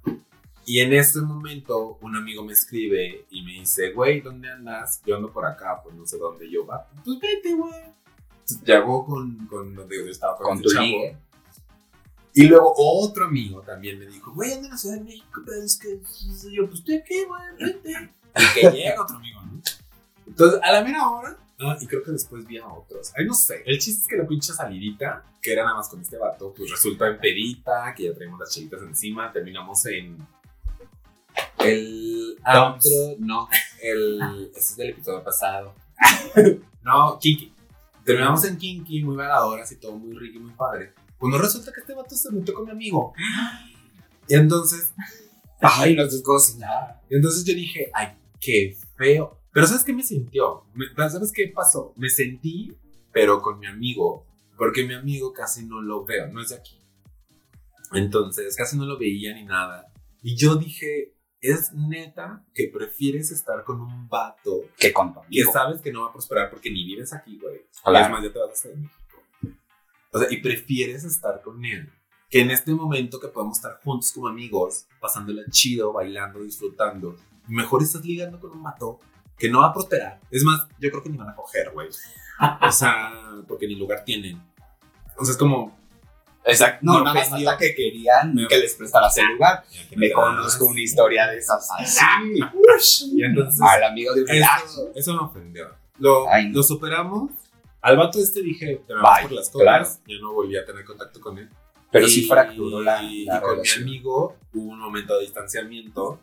[0.65, 5.01] Y en ese momento un amigo me escribe y me dice, güey, ¿dónde andas?
[5.05, 6.86] Yo ando por acá, pues no sé dónde yo va.
[7.05, 7.74] Pues vete, güey.
[8.65, 10.86] Llegó con, con donde yo estaba con, Con este tu chavo.
[10.86, 11.18] ligue.
[12.38, 15.63] Y luego otro amigo también me dijo, güey, anda en la Ciudad de México, pero
[15.63, 15.99] es que
[16.47, 17.41] y yo, pues ¿tú qué, güey?
[17.59, 18.11] Vete.
[18.35, 19.59] Y que llega otro amigo, ¿no?
[20.27, 23.11] Entonces, a la mera hora, ah, y creo que después vi a otros.
[23.17, 23.63] Ay, no sé.
[23.65, 26.69] El chiste es que la pinche salidita, que era nada más con este vato, pues
[26.69, 30.15] resulta en pedita, que ya traemos las chelitas encima, terminamos en.
[31.57, 33.49] El antro, no,
[33.81, 34.51] el.
[34.55, 35.73] Este es del episodio pasado.
[36.83, 37.51] no, Kinky.
[38.05, 40.93] Terminamos en Kinky, muy baladoras y todo muy rico y muy padre.
[41.18, 43.13] Cuando resulta que este vato se metió con mi amigo.
[44.28, 44.93] Y entonces,
[45.59, 46.39] Ay, no sé cómo
[47.09, 48.09] y entonces yo dije, ay,
[48.39, 49.39] qué feo.
[49.51, 50.65] Pero ¿sabes qué me sintió?
[50.95, 51.93] ¿Sabes qué pasó?
[51.95, 52.78] Me sentí,
[53.11, 56.80] pero con mi amigo, porque mi amigo casi no lo veo, no es de aquí.
[57.93, 59.91] Entonces, casi no lo veía ni nada.
[60.22, 65.26] Y yo dije, es neta que prefieres estar con un vato Que con tu que
[65.28, 65.51] amigo.
[65.53, 67.61] sabes que no va a prosperar porque ni vives aquí, güey.
[67.84, 68.05] Claro.
[68.05, 68.96] Es más, ya te vas a en México.
[70.12, 71.91] O sea, y prefieres estar con él.
[72.30, 77.16] Que en este momento que podemos estar juntos como amigos, pasándola chido, bailando, disfrutando,
[77.47, 78.99] mejor estás ligando con un vato
[79.38, 80.20] que no va a prosperar.
[80.32, 81.88] Es más, yo creo que ni van a coger, güey.
[82.62, 83.14] O sea,
[83.47, 84.41] porque ni lugar tienen.
[85.18, 85.78] O sea, es como...
[86.43, 86.80] Exacto.
[86.82, 89.64] No, nada más falta que querían Me- que les prestaras el lugar.
[89.95, 91.99] Me conozco una historia de esas así.
[93.14, 93.60] Y entonces...
[93.62, 95.68] Al amigo de un Eso, eso me ofendió.
[95.99, 96.58] Lo, Ay, no.
[96.58, 97.32] lo superamos
[97.88, 99.63] Al vato este dije, te me Bye, vas por las cosas.
[99.63, 99.89] claro.
[100.07, 101.49] Ya no volví a tener contacto con él.
[101.91, 106.19] Pero Y- sí fracturó la, y la con mi amigo hubo un momento de distanciamiento.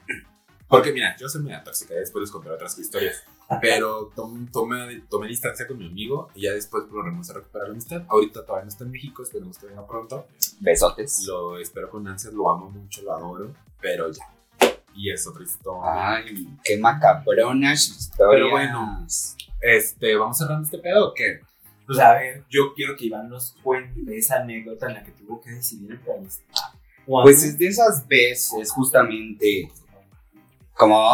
[0.69, 3.23] Porque mira, yo soy media tóxica, después les contaré otras historias.
[3.61, 8.03] Pero tom- tomé, tomé distancia con mi amigo y ya después logramos recuperar la amistad.
[8.09, 10.27] Ahorita todavía no está en México, esperemos que venga pronto.
[10.61, 11.25] Besotes.
[11.27, 14.25] Lo espero con ansias, lo amo mucho, lo adoro, pero ya.
[14.95, 16.13] Y es otra historia.
[16.17, 18.35] Ay, qué macabronas historias.
[18.35, 19.07] Pero bueno.
[19.61, 21.41] Este, ¿vamos cerrando este pedo o qué?
[21.87, 25.41] Pues a ver, yo quiero que Iván nos cuente esa anécdota en la que tuvo
[25.41, 26.45] que decidir amistad.
[27.05, 29.71] Cuando- Pues es de esas veces, justamente.
[30.75, 31.13] ¿Cómo?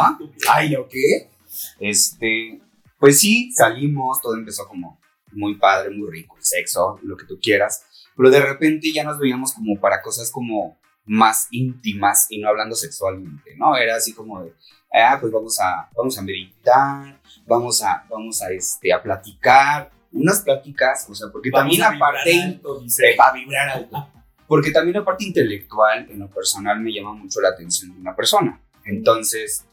[0.48, 1.30] Ay, ¿o qué?
[1.78, 2.60] Este.
[2.98, 5.00] Pues sí, salimos, todo empezó como
[5.32, 7.84] muy padre, muy rico, el sexo, lo que tú quieras.
[8.16, 12.76] Pero de repente ya nos veíamos como para cosas como más íntimas y no hablando
[12.76, 13.76] sexualmente, ¿no?
[13.76, 14.52] Era así como de,
[14.92, 20.40] ah, pues vamos a, vamos a meditar, vamos a, vamos a, este, a platicar, unas
[20.40, 23.14] pláticas, o sea, porque Vamos también a aparte alto, dice.
[23.16, 24.08] para vibrar alto.
[24.46, 28.16] Porque también la parte intelectual, en lo personal, me llama mucho la atención de una
[28.16, 28.60] persona.
[28.84, 29.64] Entonces,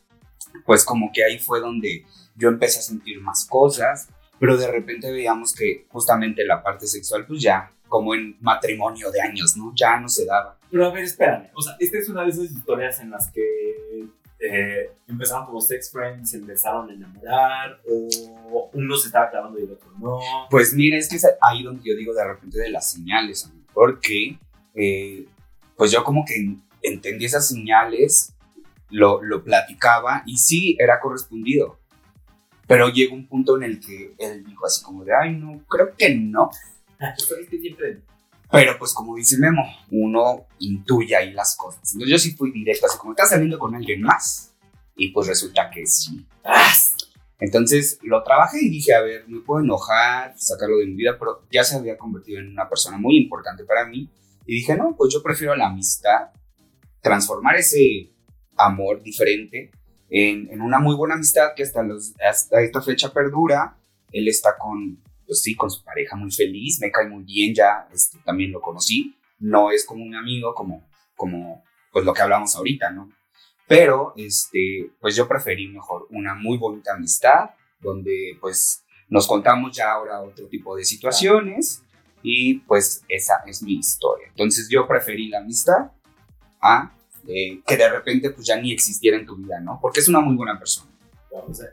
[0.66, 4.10] pues como que ahí fue donde yo empecé a sentir más cosas,
[4.40, 9.22] pero de repente veíamos que justamente la parte sexual, pues ya, como en matrimonio de
[9.22, 9.74] años, ¿no?
[9.76, 10.60] Ya no se daba.
[10.70, 11.50] Pero a ver, espérame.
[11.56, 13.42] O sea, esta es una de esas historias en las que
[14.40, 19.64] eh, empezaron como sex friends, se empezaron a enamorar, o uno se estaba clavando y
[19.64, 20.20] el otro no.
[20.50, 23.66] Pues mira, es que es ahí donde yo digo de repente de las señales, amigo,
[23.74, 24.38] porque
[24.76, 25.26] eh,
[25.76, 28.34] pues yo como que entendí esas señales,
[28.90, 31.78] lo, lo platicaba y sí, era correspondido.
[32.68, 35.96] Pero llegó un punto en el que él dijo así como de, ay, no, creo
[35.98, 36.50] que no.
[37.18, 38.02] Sabes que siempre.
[38.52, 41.82] Pero pues como dice Memo, uno intuye ahí las cosas.
[41.94, 44.54] Entonces yo sí fui directo, así como, ¿estás saliendo con alguien más?
[44.96, 46.26] Y pues resulta que sí.
[47.40, 51.44] Entonces lo trabajé y dije, a ver, me puedo enojar, sacarlo de mi vida, pero
[51.52, 54.10] ya se había convertido en una persona muy importante para mí.
[54.46, 56.30] Y dije, no, pues yo prefiero la amistad,
[57.02, 58.12] transformar ese
[58.56, 59.72] amor diferente
[60.10, 63.78] en, en una muy buena amistad que hasta, los, hasta esta fecha perdura.
[64.12, 67.88] Él está con, pues sí, con su pareja muy feliz, me cae muy bien, ya
[67.94, 69.16] este, también lo conocí.
[69.40, 73.12] No es como un amigo, como, como pues lo que hablamos ahorita, ¿no?
[73.68, 79.92] Pero, este, pues yo preferí mejor una muy bonita amistad, donde pues nos contamos ya
[79.92, 81.84] ahora otro tipo de situaciones
[82.24, 84.28] y pues esa es mi historia.
[84.30, 85.92] Entonces yo preferí la amistad
[86.62, 86.94] a
[87.28, 89.80] eh, que de repente pues ya ni existiera en tu vida, ¿no?
[89.82, 90.90] Porque es una muy buena persona.
[91.30, 91.68] O sea,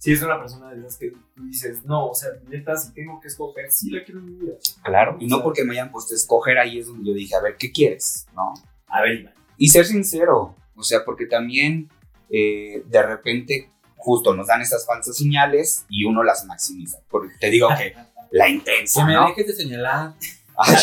[0.00, 3.20] si es una persona de esas que tú dices, no, o sea, neta, si tengo
[3.20, 4.54] que escoger, sí la quiero en mi vida.
[4.82, 5.18] Claro.
[5.20, 7.40] Y no sea- porque me hayan puesto a escoger ahí es donde yo dije, a
[7.42, 8.26] ver, ¿qué quieres?
[8.34, 8.54] ¿No?
[8.86, 9.34] A ver, Iván.
[9.58, 11.90] Y ser sincero, o sea, porque también
[12.30, 17.00] eh, de repente justo nos dan esas falsas señales y uno las maximiza.
[17.10, 17.94] Porque te digo que
[18.30, 19.26] la intensa, ¿no?
[19.28, 20.14] dejes de señalar.
[20.56, 20.76] Ay.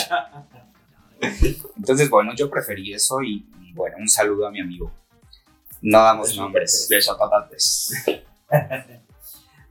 [1.76, 4.92] Entonces, bueno, yo preferí eso y, y, bueno, un saludo a mi amigo.
[5.82, 6.90] No damos nombres, patates.
[6.90, 7.94] beso patates.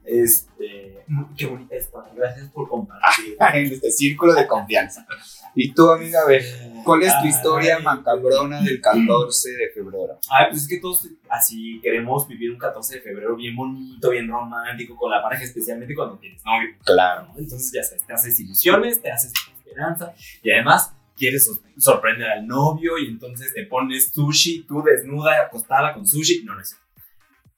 [0.07, 1.05] Este.
[1.37, 2.13] Qué bonita historia.
[2.15, 3.37] Gracias por compartir.
[3.55, 5.07] en este círculo de confianza.
[5.55, 6.43] Y tú, amiga, a ver,
[6.85, 7.83] ¿cuál es tu historia Ay.
[7.83, 10.19] macabrona del 14 de febrero?
[10.31, 14.29] Ay, pues es que todos así queremos vivir un 14 de febrero bien bonito, bien
[14.29, 16.69] romántico, con la pareja, especialmente cuando tienes novio.
[16.85, 17.27] Claro.
[17.33, 17.39] ¿no?
[17.39, 19.33] Entonces, ya sabes, te haces ilusiones, te haces
[19.67, 25.41] esperanza y además quieres sor- sorprender al novio y entonces te pones sushi, tú desnuda,
[25.43, 26.45] acostada con sushi.
[26.45, 26.86] No, no es cierto.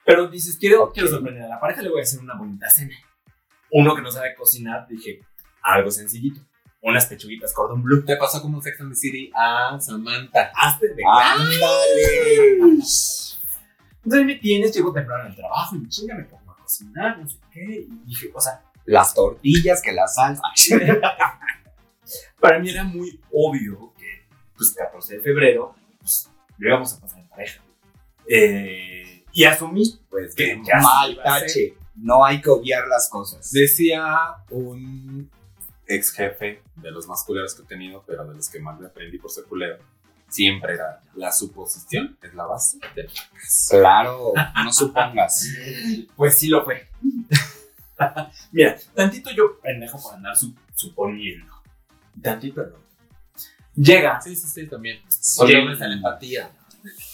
[0.09, 2.95] Pero dices, quiero, quiero sorprender a la pareja, le voy a hacer una bonita cena.
[3.69, 5.21] Uno que no sabe cocinar, dije,
[5.61, 6.41] algo sencillito.
[6.81, 8.03] Unas pechuguitas cordon bleu.
[8.03, 10.51] Te pasó como Sex and the City a Samantha.
[10.55, 12.57] Hazte de ¡Ándale!
[14.03, 17.37] Entonces me tienes, llego temprano al trabajo y chinga, me pongo a cocinar, no sé
[17.51, 17.85] qué.
[17.87, 20.41] Y dije, o sea, Las tortillas, que la salsa.
[22.39, 24.25] para mí era muy obvio que,
[24.57, 27.61] pues, 14 de febrero, pues, lo íbamos a pasar en pareja.
[28.27, 31.75] Eh, y asumí, Pues que ya Mal tache.
[31.95, 33.51] No hay que obviar las cosas.
[33.51, 34.05] Decía
[34.49, 35.29] un
[35.85, 38.87] ex jefe de los más culeros que he tenido, pero de los que más me
[38.87, 39.77] aprendí por ser culero.
[40.29, 43.69] Siempre era la suposición, es la base del fracaso.
[43.71, 45.47] Claro, no supongas.
[46.15, 46.87] Pues sí lo fue.
[48.51, 51.53] Mira, tantito yo pendejo por andar su- suponiendo.
[52.21, 52.77] Tantito no.
[53.75, 54.21] Llega.
[54.21, 55.01] Sí, sí, sí, también.
[55.09, 56.51] Solo la empatía.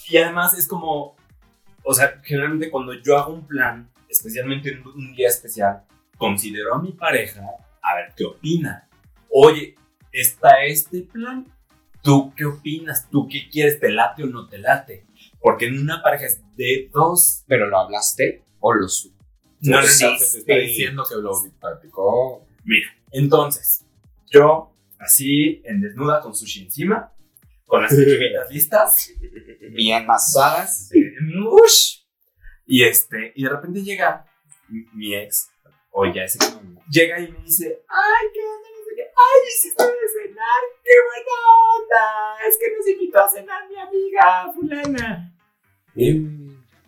[0.08, 1.15] Y además es como,
[1.88, 5.84] o sea, generalmente cuando yo hago un plan, especialmente en un día especial,
[6.18, 7.42] considero a mi pareja
[7.80, 8.88] a ver qué opina.
[9.30, 9.76] Oye,
[10.10, 11.46] está este plan,
[12.02, 13.08] ¿tú qué opinas?
[13.08, 13.78] ¿Tú qué quieres?
[13.78, 15.06] ¿Te late o no te late?
[15.40, 17.44] Porque en una pareja es de dos.
[17.46, 19.12] ¿Pero lo hablaste o lo su
[19.60, 21.30] No, no, no, se te está diciendo que lo
[21.60, 22.44] practicó.
[22.64, 23.84] Mira, Entonces,
[24.28, 27.12] yo, así, en desnuda, con sushi encima,
[27.64, 29.12] con las pechuguitas listas,
[29.70, 30.90] Bien masadas.
[30.92, 31.05] en
[31.46, 32.04] mush,
[32.66, 34.26] y este, y de repente llega
[34.68, 35.50] mi, mi ex,
[35.90, 36.38] o ya ese
[36.90, 40.92] llega y me dice, ay, qué onda, no sé qué, ay, hiciste de cenar, qué
[41.08, 41.36] buena
[41.76, 45.32] onda, es que nos invitó a cenar mi amiga fulana.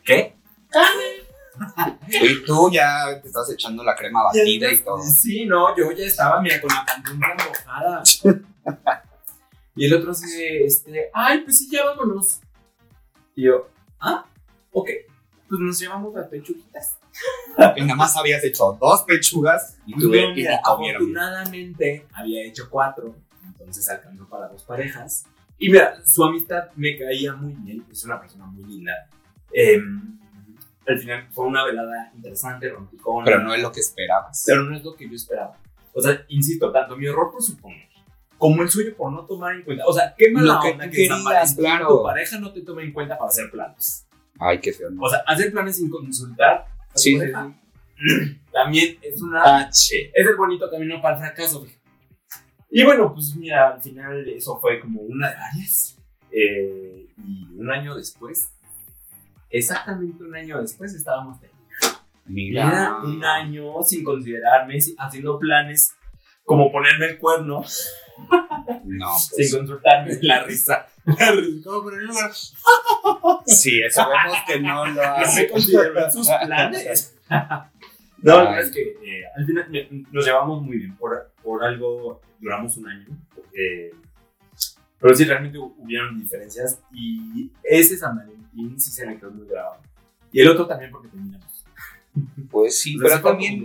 [0.04, 0.34] ¿Qué?
[2.08, 5.02] Y tú ya te estás echando la crema batida y todo.
[5.02, 8.02] Sí, no, yo ya estaba, mira, con la pantalla mojada.
[9.74, 12.40] y el otro dice, este, ay, pues sí, ya vámonos.
[13.34, 13.68] Y yo,
[14.00, 14.26] ah,
[14.78, 14.90] ok,
[15.48, 16.98] pues nos llevamos las pechuguitas.
[17.76, 21.02] Y nada más habías hecho dos pechugas y tú No, y mira, comieron.
[21.02, 23.14] afortunadamente había hecho cuatro,
[23.44, 25.24] entonces alcanzó para dos parejas.
[25.58, 28.92] Y mira, su amistad me caía muy bien, es una persona muy linda.
[29.52, 30.18] Em,
[30.86, 33.24] al final fue una velada interesante, romanticona.
[33.24, 34.44] Pero no es lo que esperabas.
[34.46, 35.56] Pero no es lo que yo esperaba.
[35.92, 37.88] O sea, insisto, tanto mi error por suponer,
[38.36, 39.84] como el suyo por no tomar en cuenta.
[39.86, 42.92] O sea, qué mala Lo que onda que querías, tu pareja no te tome en
[42.92, 44.06] cuenta para hacer planes.
[44.38, 44.90] Ay, qué feo.
[44.90, 45.02] ¿no?
[45.02, 47.52] O sea, hacer planes sin consultar tu Sí, pareja
[48.52, 50.10] también es una H.
[50.14, 51.64] es el bonito camino para el fracaso.
[51.64, 51.78] fíjate.
[52.70, 55.96] Y bueno, pues mira, al final eso fue como una de varias.
[56.30, 58.50] Eh, y un año después,
[59.50, 61.58] exactamente un año después, estábamos teniendo.
[62.26, 62.68] Mira.
[62.68, 65.94] Era un año sin considerarme, si- haciendo planes
[66.44, 67.64] como ponerme el cuerno,
[68.84, 70.18] No, sin pues, consultarme.
[70.22, 70.86] La risa.
[71.64, 73.42] ¿Cómo poner el cuerno?
[73.46, 75.46] sí, eso vemos que no lo No hace.
[75.46, 77.16] en sus planes.
[78.20, 80.96] No, verdad es que eh, al final me- nos llevamos muy bien.
[80.96, 83.06] Por, por algo duramos un año.
[83.54, 83.92] eh,
[85.00, 86.80] pero sí, realmente hu- hubieron diferencias.
[86.92, 89.80] Y ese San Valentín sí se me quedó muy grabado.
[90.32, 91.46] Y el otro también porque terminamos.
[92.50, 93.64] Pues sí, pero fue también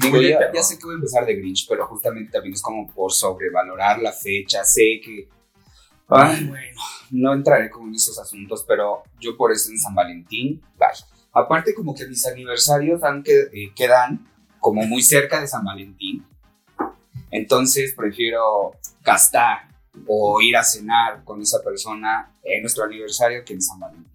[0.00, 2.88] Digo, ya, ya sé que voy a empezar de Grinch, pero justamente también es como
[2.90, 4.64] por sobrevalorar la fecha.
[4.64, 5.28] Sé que.
[6.16, 10.60] Ay, bueno, no entraré como en esos asuntos, pero yo por eso en San Valentín,
[10.78, 10.88] bye.
[11.32, 14.26] Aparte, como que mis aniversarios dan que, eh, quedan
[14.60, 16.24] como muy cerca de San Valentín.
[17.30, 19.68] Entonces prefiero gastar
[20.06, 24.10] o ir a cenar con esa persona en nuestro aniversario que en San Valentín.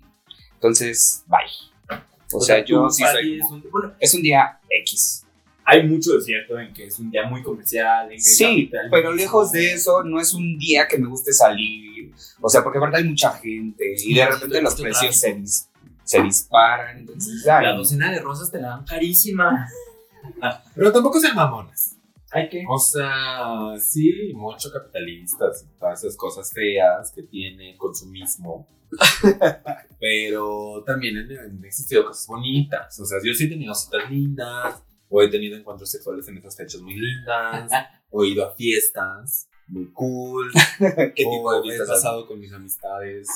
[0.54, 2.00] Entonces, bye.
[2.32, 3.24] O, sea, yo sí soy.
[3.24, 5.26] ti es como- un- bueno, es un día X.
[5.70, 8.06] hay mucho de cierto en que es un día muy comercial.
[8.12, 12.12] En que Sí, pero lejos de eso, no es un día que me guste salir.
[12.42, 15.68] O sea, porque aparte hay mucha gente y de repente los precios se, dis-
[16.04, 16.98] se disparan.
[17.00, 19.68] Entonces, ay, La docena de rosas te la dan carísima.
[20.76, 21.96] Pero tampoco sean mamonas.
[22.32, 22.64] Hay que.
[22.70, 28.68] O sea, sí, mucho capitalistas y todas esas cosas feas que tiene el consumismo.
[30.00, 33.00] Pero también han, han existido cosas bonitas.
[33.00, 34.76] O sea, yo sí he tenido citas lindas,
[35.10, 37.72] o he tenido encuentros sexuales en esas fechas muy lindas,
[38.12, 42.40] o he ido a fiestas muy cool, ¿qué tipo de he fiestas has- pasado con
[42.40, 43.28] mis amistades.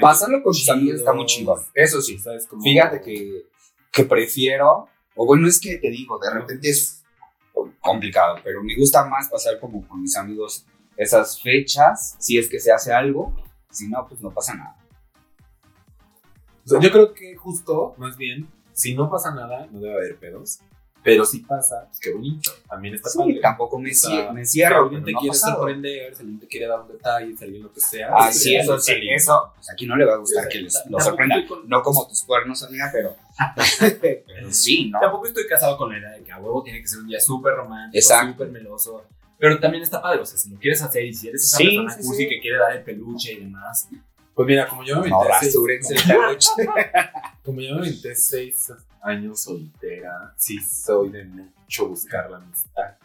[0.00, 0.74] Pasarlo con tus chido.
[0.74, 1.60] amigos está muy chingón.
[1.74, 2.18] Eso sí.
[2.18, 2.46] ¿Sabes?
[2.46, 3.46] Como- Fíjate que,
[3.90, 7.02] que prefiero, o bueno, es que te digo, de repente es
[7.80, 12.60] complicado, pero me gusta más pasar como con mis amigos esas fechas, si es que
[12.60, 13.34] se hace algo,
[13.70, 14.76] si no, pues no pasa nada.
[16.64, 20.16] O sea, yo creo que justo, más bien, si no pasa nada, no debe haber
[20.18, 20.60] pedos.
[21.04, 22.50] Pero si pasa, pues qué bonito.
[22.68, 23.40] También está Sí, padre.
[23.40, 25.56] tampoco me, O sea, cie- me Si alguien te no quiere pasado.
[25.56, 28.06] sorprender, si alguien te quiere dar un detalle, si alguien lo que sea.
[28.14, 29.52] Ay, pues, sí, eso está sí, eso.
[29.56, 31.36] Pues aquí no le va a gustar que les lo sorprenda.
[31.48, 33.16] con- No como tus cuernos, amiga, pero.
[34.00, 35.00] pero sí, ¿no?
[35.00, 37.20] Tampoco estoy casado con la idea de que a huevo tiene que ser un día
[37.20, 39.04] súper romántico, súper meloso.
[39.38, 41.64] Pero también está padre, o sea, si lo quieres hacer y si eres esa Sí,
[41.64, 43.88] persona sí, cursi que quiere dar el peluche y demás,
[44.34, 45.50] Pues mira, como yo me No, aventé
[47.44, 48.72] como yo me aventé seis
[49.02, 52.96] años soltera, sí soy de mucho buscar la amistad.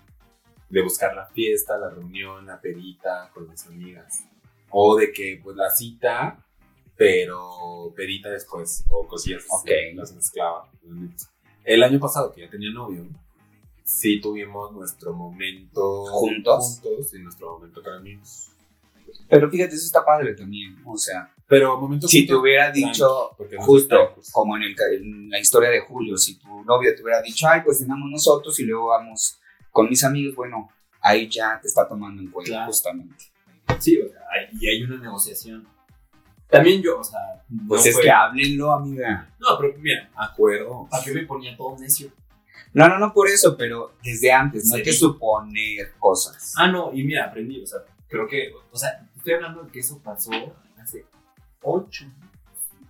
[0.70, 4.24] De buscar la fiesta, la reunión, la pedita con mis amigas.
[4.70, 6.44] O de que, pues, la cita,
[6.98, 9.46] pero pedita después, o cosillas.
[9.50, 9.70] Ok.
[9.96, 10.70] Las mezclaba.
[11.64, 13.08] El año pasado, que ya tenía novio,
[13.84, 16.82] sí tuvimos nuestro momento ¿Juntos?
[16.82, 18.52] juntos y nuestro momento con amigos.
[19.30, 20.78] Pero fíjate, eso está padre también.
[20.86, 25.40] O sea, Pero momento si te hubiera dicho, no justo como en, el, en la
[25.40, 28.88] historia de Julio, si tu novio te hubiera dicho, ay, pues cenamos nosotros y luego
[28.88, 29.40] vamos
[29.72, 30.70] con mis amigos, bueno,
[31.02, 32.66] ahí ya te está tomando en cuenta, Claro.
[32.68, 33.26] justamente.
[33.80, 35.68] sí, o sea, hay- y hay una negociación.
[36.50, 37.20] También yo, o sea,
[37.68, 39.30] Pues no es fue- que háblenlo, amiga.
[39.40, 40.88] No, pero mira, Acuerdo.
[40.90, 42.10] ¿para qué me ponía todo necio?
[42.74, 46.54] No, no, no por eso, pero desde antes, no hay que suponer cosas.
[46.58, 49.80] Ah, no, y mira, aprendí, o sea, creo que, o sea, estoy hablando de que
[49.80, 50.32] eso pasó
[50.82, 51.06] hace
[51.62, 52.06] ocho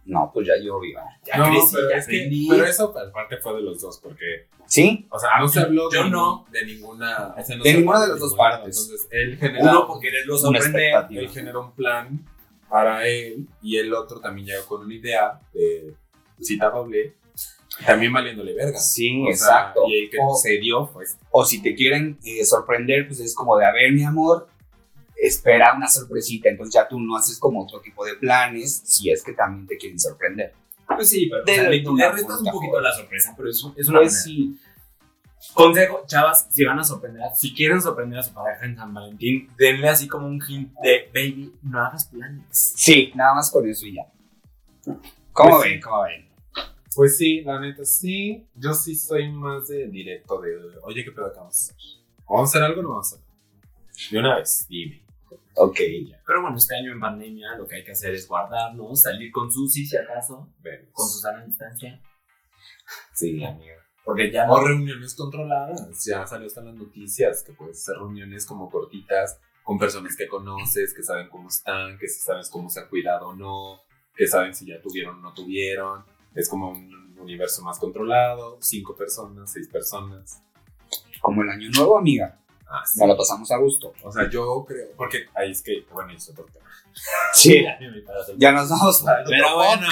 [0.06, 1.00] No, pues ya llovió.
[1.26, 4.48] Ya no, crecí, pero, ya es que- pero eso aparte fue de los dos, porque,
[4.66, 5.06] ¿Sí?
[5.10, 6.46] o sea, no se habló Yo de, no.
[6.50, 7.36] de ninguna.
[7.38, 8.80] o sea, no De ninguna de las dos partes.
[8.84, 10.82] Entonces, él generó, Uno por quererlo Una sorprender.
[10.82, 11.22] expectativa.
[11.22, 12.26] él generó un plan
[12.70, 15.94] para él y el otro también llegó con una idea de
[16.42, 17.16] cita doble,
[17.86, 18.80] también valiéndole verga.
[18.80, 19.82] Sí, O sea, exacto.
[19.90, 21.22] y el que O- se dio este.
[21.32, 24.48] O si te quieren eh, sorprender, pues es como de, a ver, mi amor,
[25.22, 26.50] espera una sorpresita.
[26.50, 29.78] Entonces ya tú no haces como otro tipo de planes si es que también te
[29.78, 30.54] quieren sorprender.
[30.88, 33.88] Pues sí, pero o De sea, le, restas un poquito la sorpresa, pero es, es
[33.90, 34.58] una Pues sí.
[35.54, 39.50] Consejo, chavas, si van a sorprender, si quieren sorprender a su pareja en San Valentín,
[39.58, 42.44] denle así como un hint de, baby, no hagas planes.
[42.52, 44.04] Sí, nada más con eso y ya.
[45.32, 45.82] ¿Cómo Pues ven?
[45.82, 46.28] ¿Cómo ven?
[46.96, 48.48] Pues sí, la neta sí.
[48.56, 51.76] Yo sí soy más de directo, de oye, ¿qué pedo que vamos a hacer?
[52.28, 53.28] ¿Vamos a hacer algo o no vamos a hacer?
[54.12, 55.07] De una vez, dime.
[55.58, 55.78] Ok.
[56.26, 59.52] Pero bueno, este año en pandemia lo que hay que hacer es guardarnos, salir con
[59.52, 60.90] Susi si acaso, Vemos.
[60.94, 62.02] con Susana a distancia.
[63.14, 63.74] Sí, amiga.
[64.06, 64.68] Porque ya O no.
[64.68, 66.06] reuniones controladas.
[66.06, 70.28] Ya salió hasta en las noticias que puedes hacer reuniones como cortitas con personas que
[70.28, 73.82] conoces, que saben cómo están, que si sabes cómo se han cuidado o no,
[74.16, 76.06] que saben si ya tuvieron o no tuvieron.
[76.34, 78.58] Es como un universo más controlado.
[78.62, 80.42] Cinco personas, seis personas.
[81.20, 82.40] Como el año nuevo, amiga.
[82.70, 83.00] Ah, sí.
[83.00, 83.94] Nos la pasamos a gusto.
[84.04, 86.66] O sea, yo creo, porque ahí es que, bueno, eso es otro tema.
[87.34, 87.66] Sí.
[88.38, 89.88] Ya nos vamos para el Pero bueno.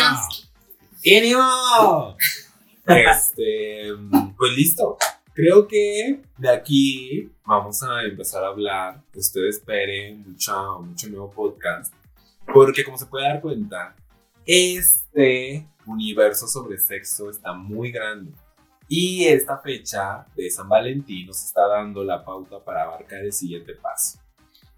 [2.87, 3.89] Este,
[4.37, 4.97] pues listo.
[5.33, 9.01] Creo que de aquí vamos a empezar a hablar.
[9.13, 11.93] Ustedes esperen mucho, mucho nuevo podcast.
[12.53, 13.95] Porque como se puede dar cuenta,
[14.45, 18.31] este universo sobre sexo está muy grande.
[18.87, 23.73] Y esta fecha de San Valentín nos está dando la pauta para abarcar el siguiente
[23.73, 24.19] paso.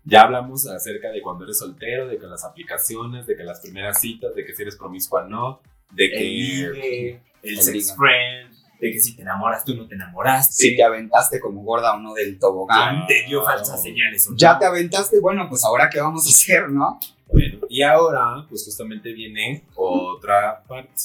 [0.03, 3.99] Ya hablamos acerca de cuando eres soltero, de que las aplicaciones, de que las primeras
[3.99, 7.95] citas, de que si eres promiscua o no, de El que ligue, el el sex
[7.95, 10.53] friend, de que si te enamoras tú no te enamoraste.
[10.53, 13.05] Si te aventaste como gorda o no del tobogán.
[13.07, 14.29] te dio falsas señales.
[14.35, 16.99] Ya te aventaste, bueno, pues ahora qué vamos a hacer, ¿no?
[17.27, 21.01] Bueno, y ahora, pues justamente viene otra parte.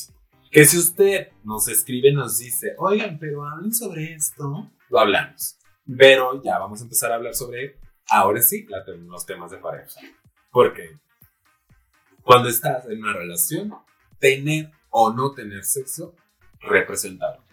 [0.52, 5.56] Que si usted nos escribe, nos dice, oigan, pero hablen sobre esto, lo hablamos.
[5.98, 7.78] Pero ya vamos a empezar a hablar sobre,
[8.10, 9.98] ahora sí, la- los temas de pareja.
[10.50, 10.98] Porque
[12.22, 13.72] cuando estás en una relación,
[14.18, 16.14] tener o no tener sexo
[16.60, 17.44] representa algo.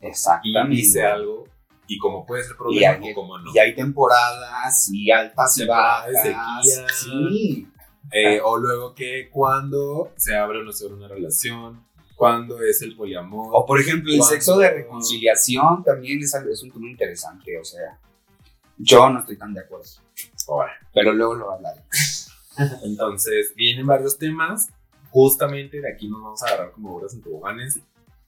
[0.00, 0.76] Y Exactamente.
[0.76, 1.48] dice algo,
[1.88, 3.50] y como puede ser problema hay, o como no.
[3.52, 6.12] y hay temporadas y altas y bajas.
[6.22, 6.86] sequía.
[7.02, 7.68] Sí.
[8.12, 11.84] Eh, o luego que cuando se abre o no se abre una relación,
[12.16, 13.48] cuando es el poliamor.
[13.52, 17.58] O por ejemplo, el sexo de reconciliación también es, algo- es un tema interesante.
[17.58, 17.98] O sea,
[18.78, 19.86] yo no estoy tan de acuerdo.
[20.48, 21.80] Ahora, Pero luego lo hablaré.
[22.84, 24.68] Entonces, vienen varios temas.
[25.10, 27.78] Justamente de aquí nos vamos a agarrar como obras en toboganes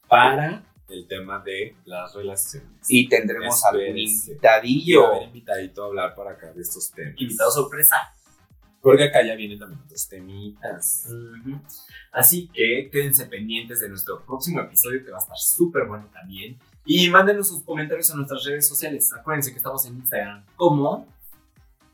[0.09, 2.71] para el tema de las relaciones.
[2.89, 4.31] Y tendremos algún Espérense.
[4.31, 5.05] Y invitadillo.
[5.07, 7.15] a haber invitadito a hablar para acá de estos temas.
[7.19, 7.97] Invitado sorpresa.
[8.87, 11.09] Porque acá ya vienen también otros temitas.
[12.13, 16.57] Así que quédense pendientes de nuestro próximo episodio que va a estar súper bueno también.
[16.85, 19.13] Y mándenos sus comentarios a nuestras redes sociales.
[19.13, 21.05] Acuérdense que estamos en Instagram como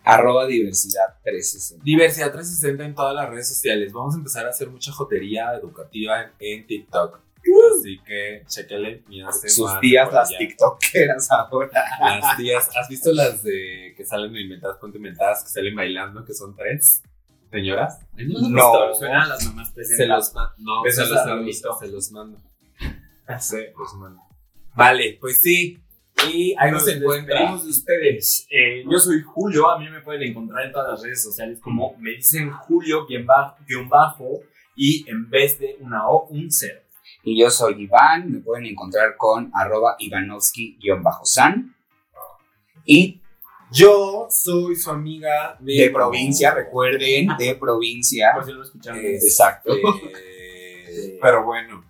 [0.04, 1.82] Arroba diversidad 360.
[1.82, 3.90] Diversidad 360 en todas las redes sociales.
[3.90, 7.20] Vamos a empezar a hacer mucha jotería educativa en, en TikTok.
[7.78, 9.02] Así que chequenle.
[9.08, 10.38] mírense Sus tías, las allá.
[10.38, 11.70] tiktokeras ahora.
[12.00, 16.32] Las tías, ¿has visto las de que salen inventadas, ponte inventadas, que salen bailando, que
[16.34, 17.02] son tres
[17.50, 17.98] señoras?
[18.16, 18.48] No.
[18.48, 18.94] visto?
[18.98, 20.54] suenan las mamás Se los mando.
[20.58, 21.30] No, se los, a se
[21.88, 22.38] los- mando.
[23.38, 24.20] Se los mando.
[24.74, 25.78] Vale, pues sí.
[26.28, 27.26] Y ahí nos encuentran.
[27.38, 28.46] despedimos de ustedes.
[28.50, 31.96] Eh, yo soy Julio, a mí me pueden encontrar en todas las redes sociales como
[31.98, 34.40] me dicen Julio guion bajo, guion bajo
[34.76, 36.80] y en vez de una O, un cero.
[37.22, 38.30] Y yo soy Iván.
[38.30, 41.74] Me pueden encontrar con arroba Ivanovsky-san.
[42.84, 43.20] Y
[43.70, 48.32] Yo soy su amiga de provincia, recuerden, de provincia.
[48.34, 49.00] Por si lo escucharon.
[49.00, 49.72] Eh, Exacto.
[49.74, 51.82] Eh, pero bueno,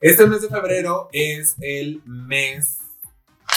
[0.00, 2.80] este mes de febrero es el mes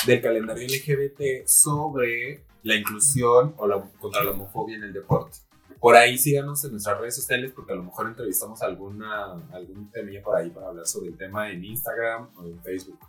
[0.05, 5.39] del calendario LGBT sobre la inclusión o la, contra la homofobia en el deporte.
[5.79, 10.21] Por ahí síganos en nuestras redes sociales porque a lo mejor entrevistamos alguna, algún temilla
[10.21, 12.99] por ahí para hablar sobre el tema en Instagram o en Facebook.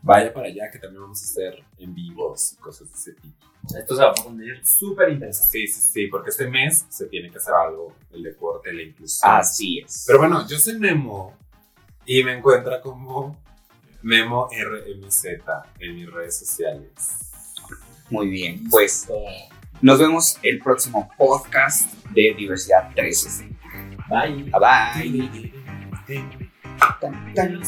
[0.00, 3.46] Vaya para allá que también vamos a hacer en vivos y cosas de ese tipo.
[3.76, 5.50] Esto se va a poner súper interesante.
[5.50, 9.30] Sí, sí, sí, porque este mes se tiene que hacer algo, el deporte, la inclusión.
[9.30, 10.04] Así es.
[10.06, 11.36] Pero bueno, yo soy Memo
[12.06, 13.36] y me encuentra como
[14.02, 15.24] Memo RMZ
[15.80, 16.90] en mis redes sociales.
[18.08, 18.68] Muy bien.
[18.70, 19.06] Pues
[19.80, 23.58] nos vemos el próximo podcast de Diversidad 360.
[24.08, 24.44] Bye.
[24.44, 25.52] Bye bye.
[27.00, 27.60] Tan, tan.